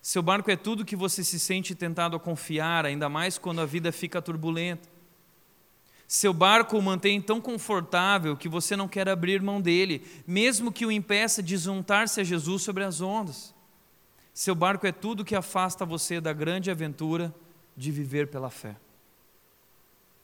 [0.00, 3.66] Seu barco é tudo que você se sente tentado a confiar, ainda mais quando a
[3.66, 4.88] vida fica turbulenta.
[6.06, 10.86] Seu barco o mantém tão confortável que você não quer abrir mão dele, mesmo que
[10.86, 13.52] o impeça de juntar-se a Jesus sobre as ondas.
[14.32, 17.34] Seu barco é tudo que afasta você da grande aventura
[17.76, 18.76] de viver pela fé.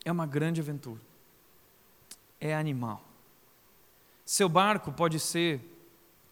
[0.05, 1.01] É uma grande aventura.
[2.41, 3.03] É animal.
[4.25, 5.61] Seu barco pode ser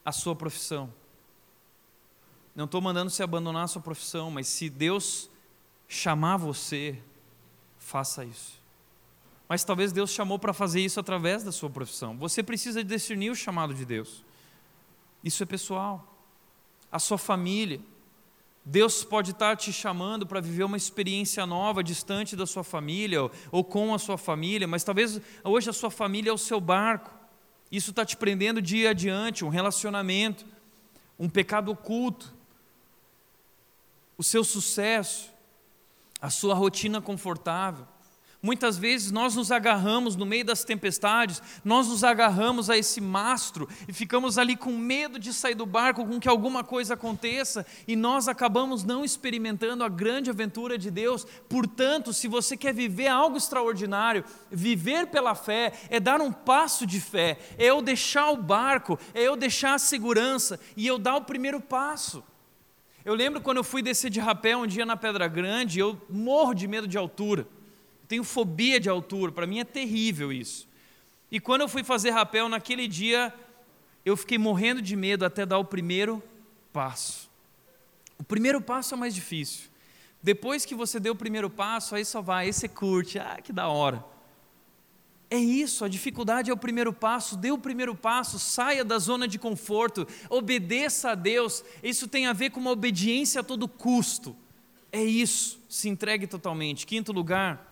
[0.05, 0.93] a sua profissão.
[2.55, 5.29] Não estou mandando você abandonar a sua profissão, mas se Deus
[5.87, 6.97] chamar você,
[7.77, 8.61] faça isso.
[9.47, 12.17] Mas talvez Deus chamou para fazer isso através da sua profissão.
[12.17, 14.23] Você precisa discernir o chamado de Deus.
[15.23, 16.07] Isso é pessoal.
[16.91, 17.81] A sua família.
[18.63, 23.31] Deus pode estar te chamando para viver uma experiência nova, distante da sua família ou,
[23.51, 27.11] ou com a sua família, mas talvez hoje a sua família é o seu barco.
[27.71, 30.45] Isso está te prendendo dia adiante, um relacionamento,
[31.17, 32.33] um pecado oculto,
[34.21, 35.33] o seu sucesso,
[36.21, 37.87] a sua rotina confortável.
[38.39, 43.67] Muitas vezes nós nos agarramos no meio das tempestades, nós nos agarramos a esse mastro
[43.87, 47.95] e ficamos ali com medo de sair do barco, com que alguma coisa aconteça, e
[47.95, 51.25] nós acabamos não experimentando a grande aventura de Deus.
[51.49, 57.01] Portanto, se você quer viver algo extraordinário, viver pela fé é dar um passo de
[57.01, 61.25] fé, é eu deixar o barco, é eu deixar a segurança e eu dar o
[61.25, 62.23] primeiro passo.
[63.03, 66.53] Eu lembro quando eu fui descer de rapé um dia na Pedra Grande, eu morro
[66.53, 67.47] de medo de altura
[68.11, 70.67] tenho fobia de altura, para mim é terrível isso.
[71.31, 73.33] E quando eu fui fazer rapel naquele dia,
[74.03, 76.21] eu fiquei morrendo de medo até dar o primeiro
[76.73, 77.31] passo.
[78.19, 79.69] O primeiro passo é mais difícil.
[80.21, 83.53] Depois que você deu o primeiro passo, aí só vai, aí você curte, ah, que
[83.53, 84.03] da hora.
[85.31, 89.27] É isso, a dificuldade é o primeiro passo, dê o primeiro passo, saia da zona
[89.27, 91.63] de conforto, obedeça a Deus.
[91.81, 94.35] Isso tem a ver com uma obediência a todo custo.
[94.91, 96.85] É isso, se entregue totalmente.
[96.85, 97.71] Quinto lugar,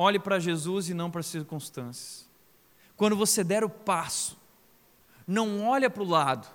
[0.00, 2.24] Olhe para Jesus e não para as circunstâncias.
[2.96, 4.38] Quando você der o passo,
[5.26, 6.46] não olha para o lado,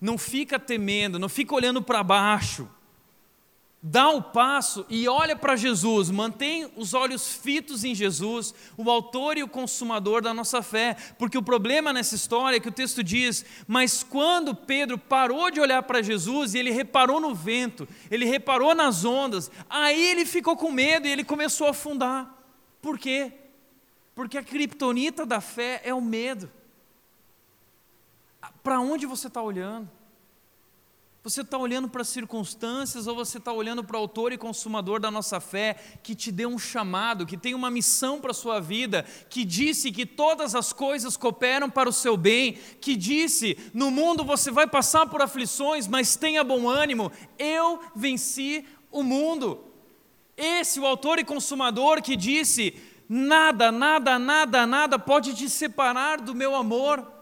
[0.00, 2.66] não fica temendo, não fica olhando para baixo.
[3.86, 9.36] Dá o passo e olha para Jesus, mantém os olhos fitos em Jesus, o autor
[9.36, 13.04] e o consumador da nossa fé, porque o problema nessa história é que o texto
[13.04, 18.24] diz: Mas quando Pedro parou de olhar para Jesus e ele reparou no vento, ele
[18.24, 22.42] reparou nas ondas, aí ele ficou com medo e ele começou a afundar.
[22.80, 23.34] Por quê?
[24.14, 26.50] Porque a criptonita da fé é o medo.
[28.62, 29.90] Para onde você está olhando?
[31.24, 35.00] Você está olhando para as circunstâncias ou você está olhando para o autor e consumador
[35.00, 38.60] da nossa fé, que te deu um chamado, que tem uma missão para a sua
[38.60, 43.90] vida, que disse que todas as coisas cooperam para o seu bem, que disse: no
[43.90, 49.64] mundo você vai passar por aflições, mas tenha bom ânimo, eu venci o mundo.
[50.36, 52.74] Esse, o autor e consumador, que disse:
[53.08, 57.13] Nada, nada, nada, nada pode te separar do meu amor.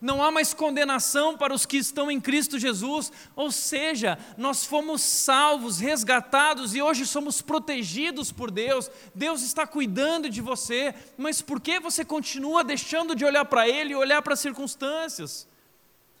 [0.00, 5.02] Não há mais condenação para os que estão em Cristo Jesus, ou seja, nós fomos
[5.02, 8.90] salvos, resgatados e hoje somos protegidos por Deus.
[9.14, 13.92] Deus está cuidando de você, mas por que você continua deixando de olhar para Ele
[13.92, 15.46] e olhar para as circunstâncias?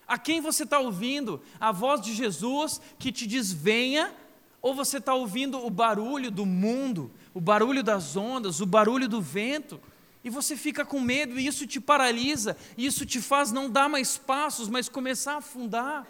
[0.06, 1.40] A quem você está ouvindo?
[1.58, 4.12] A voz de Jesus que te diz: venha
[4.60, 9.22] ou você está ouvindo o barulho do mundo, o barulho das ondas, o barulho do
[9.22, 9.80] vento,
[10.22, 13.88] e você fica com medo, e isso te paralisa, e isso te faz não dar
[13.88, 16.06] mais passos, mas começar a afundar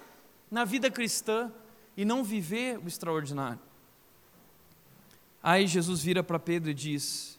[0.51, 1.53] na vida cristã
[1.97, 3.61] e não viver o extraordinário.
[5.43, 7.39] Aí Jesus vira para Pedro e diz: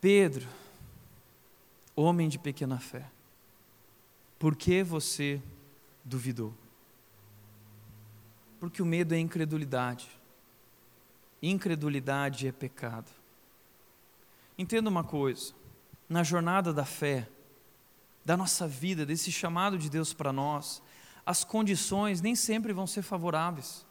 [0.00, 0.46] Pedro,
[1.94, 3.08] homem de pequena fé,
[4.38, 5.40] por que você
[6.04, 6.52] duvidou?
[8.58, 10.08] Porque o medo é incredulidade.
[11.40, 13.08] Incredulidade é pecado.
[14.58, 15.52] Entenda uma coisa:
[16.08, 17.28] na jornada da fé,
[18.24, 20.82] da nossa vida, desse chamado de Deus para nós,
[21.24, 23.86] as condições nem sempre vão ser favoráveis.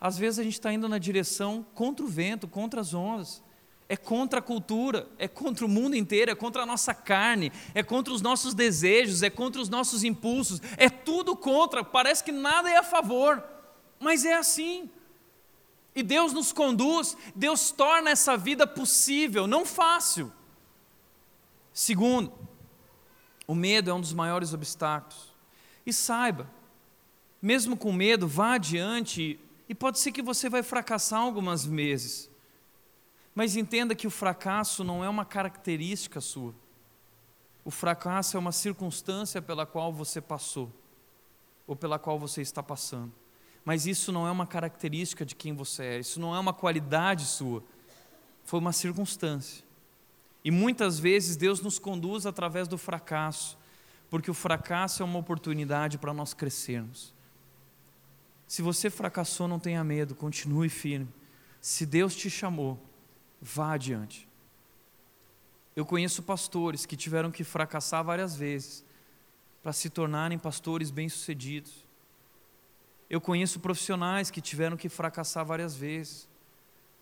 [0.00, 3.42] Às vezes a gente está indo na direção contra o vento, contra as ondas.
[3.88, 7.82] É contra a cultura, é contra o mundo inteiro, é contra a nossa carne, é
[7.82, 12.70] contra os nossos desejos, é contra os nossos impulsos, é tudo contra, parece que nada
[12.70, 13.44] é a favor.
[14.00, 14.90] Mas é assim.
[15.94, 20.32] E Deus nos conduz, Deus torna essa vida possível, não fácil.
[21.72, 22.32] Segundo,
[23.46, 25.34] o medo é um dos maiores obstáculos.
[25.84, 26.50] E saiba,
[27.40, 29.38] mesmo com medo, vá adiante,
[29.68, 32.30] e pode ser que você vai fracassar algumas vezes.
[33.34, 36.54] Mas entenda que o fracasso não é uma característica sua.
[37.64, 40.72] O fracasso é uma circunstância pela qual você passou,
[41.66, 43.21] ou pela qual você está passando
[43.64, 47.26] mas isso não é uma característica de quem você é, isso não é uma qualidade
[47.26, 47.62] sua,
[48.44, 49.64] foi uma circunstância.
[50.44, 53.56] E muitas vezes Deus nos conduz através do fracasso,
[54.10, 57.14] porque o fracasso é uma oportunidade para nós crescermos.
[58.46, 61.08] Se você fracassou, não tenha medo, continue firme.
[61.60, 62.78] Se Deus te chamou,
[63.40, 64.28] vá adiante.
[65.74, 68.84] Eu conheço pastores que tiveram que fracassar várias vezes
[69.62, 71.86] para se tornarem pastores bem-sucedidos.
[73.12, 76.26] Eu conheço profissionais que tiveram que fracassar várias vezes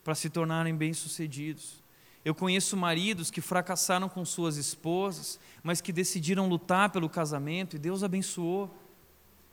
[0.03, 1.85] para se tornarem bem-sucedidos.
[2.25, 7.79] Eu conheço maridos que fracassaram com suas esposas, mas que decidiram lutar pelo casamento e
[7.79, 8.77] Deus abençoou.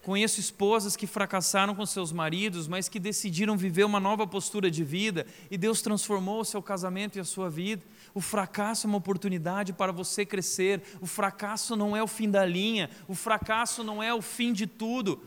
[0.02, 4.84] Conheço esposas que fracassaram com seus maridos, mas que decidiram viver uma nova postura de
[4.84, 7.84] vida e Deus transformou o seu casamento e a sua vida.
[8.16, 10.82] O fracasso é uma oportunidade para você crescer.
[11.02, 14.66] O fracasso não é o fim da linha, o fracasso não é o fim de
[14.66, 15.22] tudo.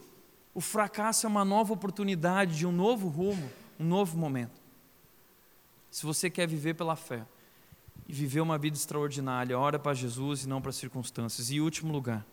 [0.55, 4.61] O fracasso é uma nova oportunidade de um novo rumo, um novo momento.
[5.90, 7.24] Se você quer viver pela fé
[8.09, 11.51] e viver uma vida extraordinária, ora para Jesus e não para as circunstâncias.
[11.51, 12.26] E último lugar,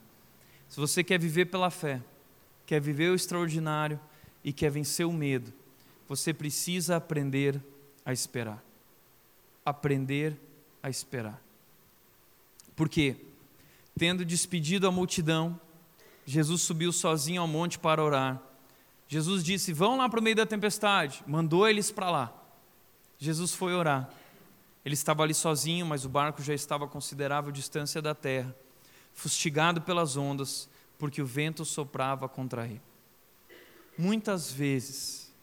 [0.68, 2.02] se você quer viver pela fé,
[2.66, 4.00] quer viver o extraordinário
[4.44, 5.54] e quer vencer o medo,
[6.08, 7.62] você precisa aprender
[8.06, 8.64] a esperar.
[9.66, 10.36] Aprender
[10.82, 11.42] a esperar.
[12.76, 13.16] Por quê?
[13.98, 15.60] Tendo despedido a multidão,
[16.28, 18.42] Jesus subiu sozinho ao monte para orar.
[19.08, 21.24] Jesus disse: Vão lá para o meio da tempestade.
[21.26, 22.34] Mandou eles para lá.
[23.18, 24.10] Jesus foi orar.
[24.84, 28.54] Ele estava ali sozinho, mas o barco já estava a considerável distância da terra,
[29.14, 30.70] fustigado pelas ondas,
[31.00, 32.82] porque o vento soprava contra ele.
[33.98, 35.34] Muitas vezes,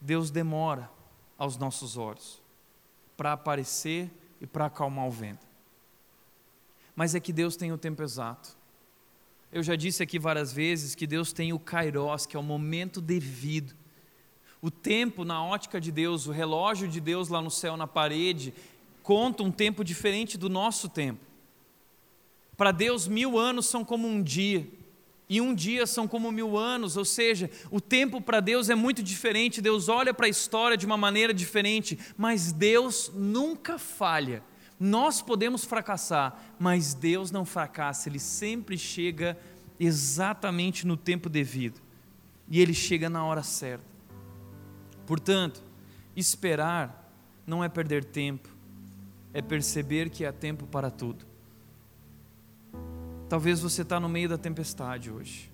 [0.00, 0.88] Deus demora
[1.36, 2.40] aos nossos olhos
[3.16, 4.08] para aparecer
[4.40, 5.46] e para acalmar o vento.
[6.94, 8.59] Mas é que Deus tem o tempo exato.
[9.52, 13.00] Eu já disse aqui várias vezes que Deus tem o kairos, que é o momento
[13.00, 13.74] devido
[14.62, 18.52] o tempo, na ótica de Deus, o relógio de Deus lá no céu, na parede,
[19.02, 21.20] conta um tempo diferente do nosso tempo.
[22.56, 24.68] Para Deus, mil anos são como um dia,
[25.28, 29.02] e um dia são como mil anos, ou seja, o tempo para Deus é muito
[29.02, 29.62] diferente.
[29.62, 34.42] Deus olha para a história de uma maneira diferente, mas Deus nunca falha.
[34.82, 39.38] Nós podemos fracassar, mas Deus não fracassa, Ele sempre chega
[39.78, 41.78] exatamente no tempo devido,
[42.48, 43.84] e Ele chega na hora certa.
[45.06, 45.62] Portanto,
[46.16, 47.12] esperar
[47.46, 48.48] não é perder tempo,
[49.34, 51.26] é perceber que há tempo para tudo.
[53.28, 55.52] Talvez você está no meio da tempestade hoje.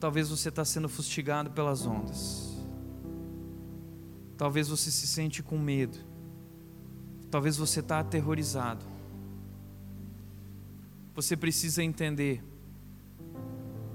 [0.00, 2.49] Talvez você está sendo fustigado pelas ondas.
[4.40, 5.98] Talvez você se sente com medo.
[7.30, 8.86] Talvez você está aterrorizado.
[11.14, 12.42] Você precisa entender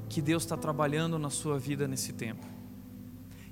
[0.07, 2.45] que Deus está trabalhando na sua vida nesse tempo.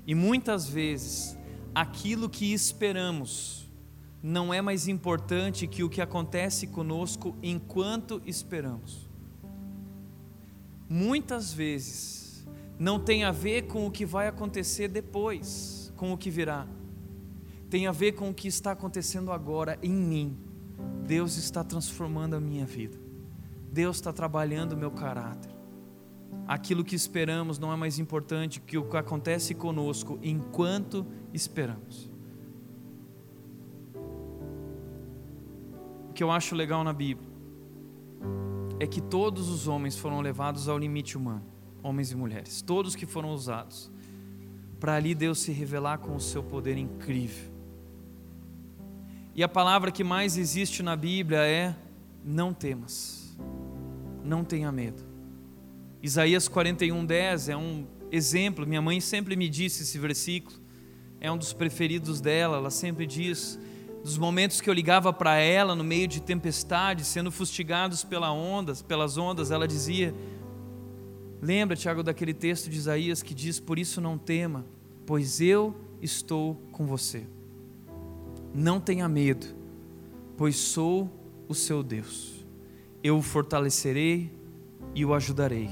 [0.06, 1.36] E muitas vezes,
[1.74, 3.68] aquilo que esperamos
[4.22, 9.10] não é mais importante que o que acontece conosco enquanto esperamos.
[10.88, 12.46] Muitas vezes,
[12.78, 16.68] não tem a ver com o que vai acontecer depois, com o que virá.
[17.74, 20.38] Tem a ver com o que está acontecendo agora em mim.
[21.04, 22.96] Deus está transformando a minha vida.
[23.72, 25.54] Deus está trabalhando o meu caráter
[26.46, 32.10] aquilo que esperamos não é mais importante que o que acontece conosco enquanto esperamos.
[36.10, 37.28] O que eu acho legal na Bíblia
[38.78, 41.44] é que todos os homens foram levados ao limite humano,
[41.82, 43.90] homens e mulheres, todos que foram usados,
[44.78, 47.53] para ali Deus se revelar com o seu poder incrível.
[49.34, 51.74] E a palavra que mais existe na Bíblia é:
[52.24, 53.36] não temas,
[54.22, 55.02] não tenha medo.
[56.02, 58.66] Isaías 41:10 é um exemplo.
[58.66, 60.56] Minha mãe sempre me disse esse versículo.
[61.20, 62.58] É um dos preferidos dela.
[62.58, 63.58] Ela sempre diz
[64.04, 68.82] dos momentos que eu ligava para ela no meio de tempestade, sendo fustigados pela ondas,
[68.82, 70.14] pelas ondas, ela dizia:
[71.42, 74.64] Lembra, Tiago, daquele texto de Isaías que diz: Por isso não tema,
[75.04, 77.26] pois eu estou com você.
[78.54, 79.46] Não tenha medo,
[80.36, 81.10] pois sou
[81.48, 82.46] o seu Deus.
[83.02, 84.30] Eu o fortalecerei
[84.94, 85.70] e o ajudarei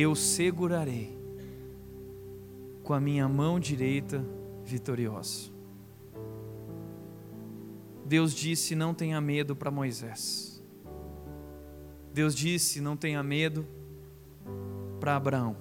[0.00, 1.18] eu segurarei
[2.84, 4.24] com a minha mão direita
[4.64, 5.50] vitoriosa.
[8.04, 10.62] Deus disse: Não tenha medo para Moisés.
[12.14, 13.66] Deus disse: Não tenha medo
[15.00, 15.56] para Abraão.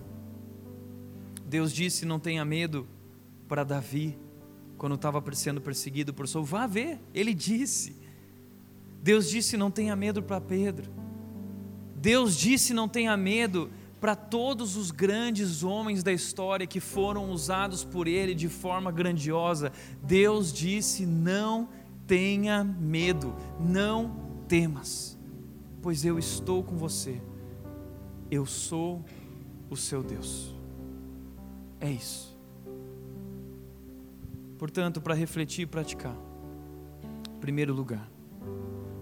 [1.43, 2.88] Deus disse: Não tenha medo
[3.47, 4.19] para Davi,
[4.78, 6.45] quando estava sendo perseguido por Saul.
[6.45, 7.95] Vá ver, ele disse.
[9.01, 10.91] Deus disse: Não tenha medo para Pedro.
[11.95, 13.69] Deus disse: Não tenha medo
[13.99, 19.71] para todos os grandes homens da história que foram usados por Ele de forma grandiosa,
[20.03, 21.69] Deus disse: não
[22.05, 24.15] tenha medo, não
[24.47, 25.17] temas,
[25.82, 27.21] pois eu estou com você.
[28.30, 29.03] Eu sou
[29.69, 30.55] o seu Deus.
[31.80, 32.36] É isso.
[34.58, 36.16] Portanto, para refletir e praticar,
[37.39, 38.10] primeiro lugar,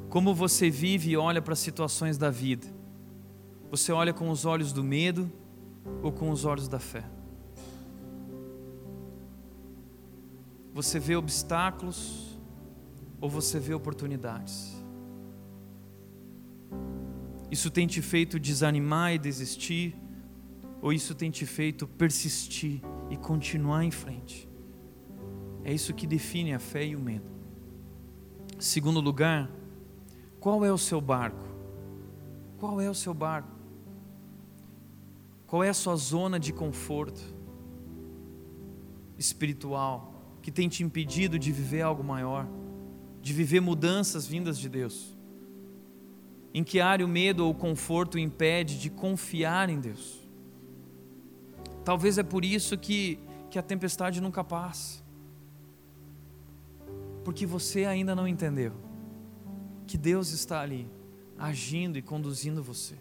[0.10, 2.68] como você vive e olha para as situações da vida?
[3.70, 5.32] Você olha com os olhos do medo
[6.02, 7.04] ou com os olhos da fé?
[10.74, 12.38] Você vê obstáculos
[13.22, 14.76] ou você vê oportunidades?
[17.50, 19.96] Isso tem te feito desanimar e desistir?
[20.82, 24.50] Ou isso tem te feito persistir e continuar em frente?
[25.66, 27.26] É isso que define a fé e o medo.
[28.60, 29.50] Segundo lugar,
[30.40, 31.44] qual é o seu barco?
[32.60, 33.50] Qual é o seu barco?
[35.48, 37.20] Qual é a sua zona de conforto
[39.18, 42.48] espiritual que tem te impedido de viver algo maior,
[43.20, 45.18] de viver mudanças vindas de Deus?
[46.54, 50.22] Em que área o medo ou o conforto impede de confiar em Deus?
[51.84, 53.18] Talvez é por isso que,
[53.50, 55.05] que a tempestade nunca passa.
[57.26, 58.72] Porque você ainda não entendeu
[59.86, 60.90] que Deus está ali,
[61.38, 62.96] agindo e conduzindo você.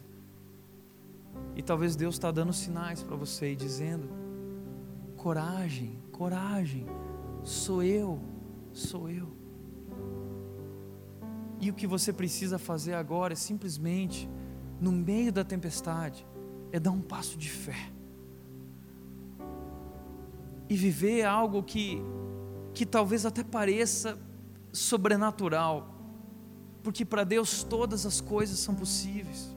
[1.55, 4.09] E talvez Deus está dando sinais para você e dizendo:
[5.15, 6.85] coragem, coragem,
[7.43, 8.19] sou eu,
[8.73, 9.33] sou eu.
[11.61, 14.29] E o que você precisa fazer agora é simplesmente,
[14.79, 16.27] no meio da tempestade,
[16.71, 17.91] é dar um passo de fé
[20.67, 22.01] e viver algo que,
[22.75, 24.19] que talvez até pareça
[24.71, 25.95] sobrenatural,
[26.83, 29.55] porque para Deus todas as coisas são possíveis.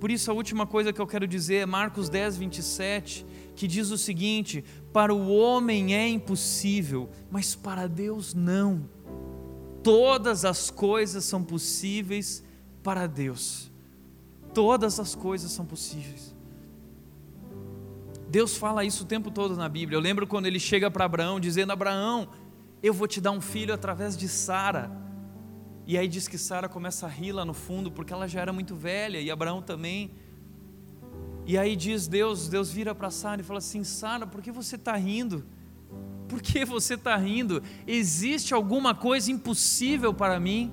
[0.00, 3.24] Por isso, a última coisa que eu quero dizer é Marcos 10, 27,
[3.54, 8.90] que diz o seguinte: Para o homem é impossível, mas para Deus não.
[9.80, 12.42] Todas as coisas são possíveis
[12.82, 13.70] para Deus.
[14.52, 16.34] Todas as coisas são possíveis.
[18.32, 19.94] Deus fala isso o tempo todo na Bíblia.
[19.94, 22.30] Eu lembro quando ele chega para Abraão dizendo: Abraão,
[22.82, 24.90] eu vou te dar um filho através de Sara.
[25.86, 28.50] E aí diz que Sara começa a rir lá no fundo, porque ela já era
[28.50, 30.12] muito velha, e Abraão também.
[31.44, 34.76] E aí diz Deus, Deus vira para Sara e fala assim: Sara, por que você
[34.76, 35.44] está rindo?
[36.26, 37.62] Por que você está rindo?
[37.86, 40.72] Existe alguma coisa impossível para mim?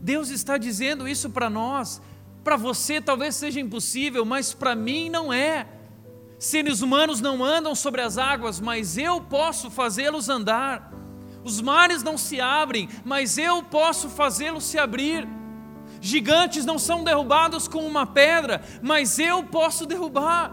[0.00, 2.00] Deus está dizendo isso para nós.
[2.44, 5.81] Para você talvez seja impossível, mas para mim não é.
[6.42, 10.92] Seres humanos não andam sobre as águas, mas eu posso fazê-los andar.
[11.44, 15.24] Os mares não se abrem, mas eu posso fazê-los se abrir.
[16.00, 20.52] Gigantes não são derrubados com uma pedra, mas eu posso derrubar.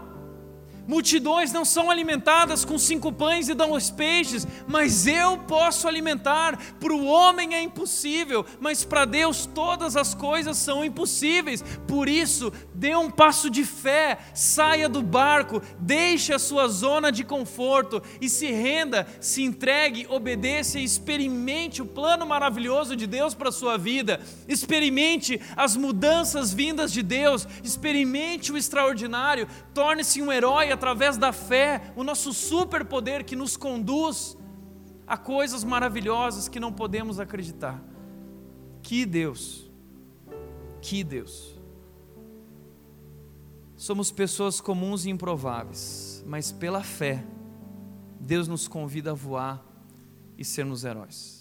[0.86, 6.58] Multidões não são alimentadas com cinco pães e dois peixes, mas eu posso alimentar.
[6.80, 11.62] Para o homem é impossível, mas para Deus todas as coisas são impossíveis.
[11.86, 17.24] Por isso, dê um passo de fé, saia do barco, deixe a sua zona de
[17.24, 23.50] conforto e se renda, se entregue, obedeça e experimente o plano maravilhoso de Deus para
[23.50, 24.20] a sua vida.
[24.48, 31.92] Experimente as mudanças vindas de Deus, experimente o extraordinário, torne-se um herói através da fé,
[31.96, 34.36] o nosso superpoder que nos conduz
[35.06, 37.82] a coisas maravilhosas que não podemos acreditar.
[38.82, 39.70] Que Deus,
[40.80, 41.58] que Deus.
[43.76, 47.24] Somos pessoas comuns e improváveis, mas pela fé,
[48.20, 49.64] Deus nos convida a voar
[50.36, 51.39] e sermos heróis.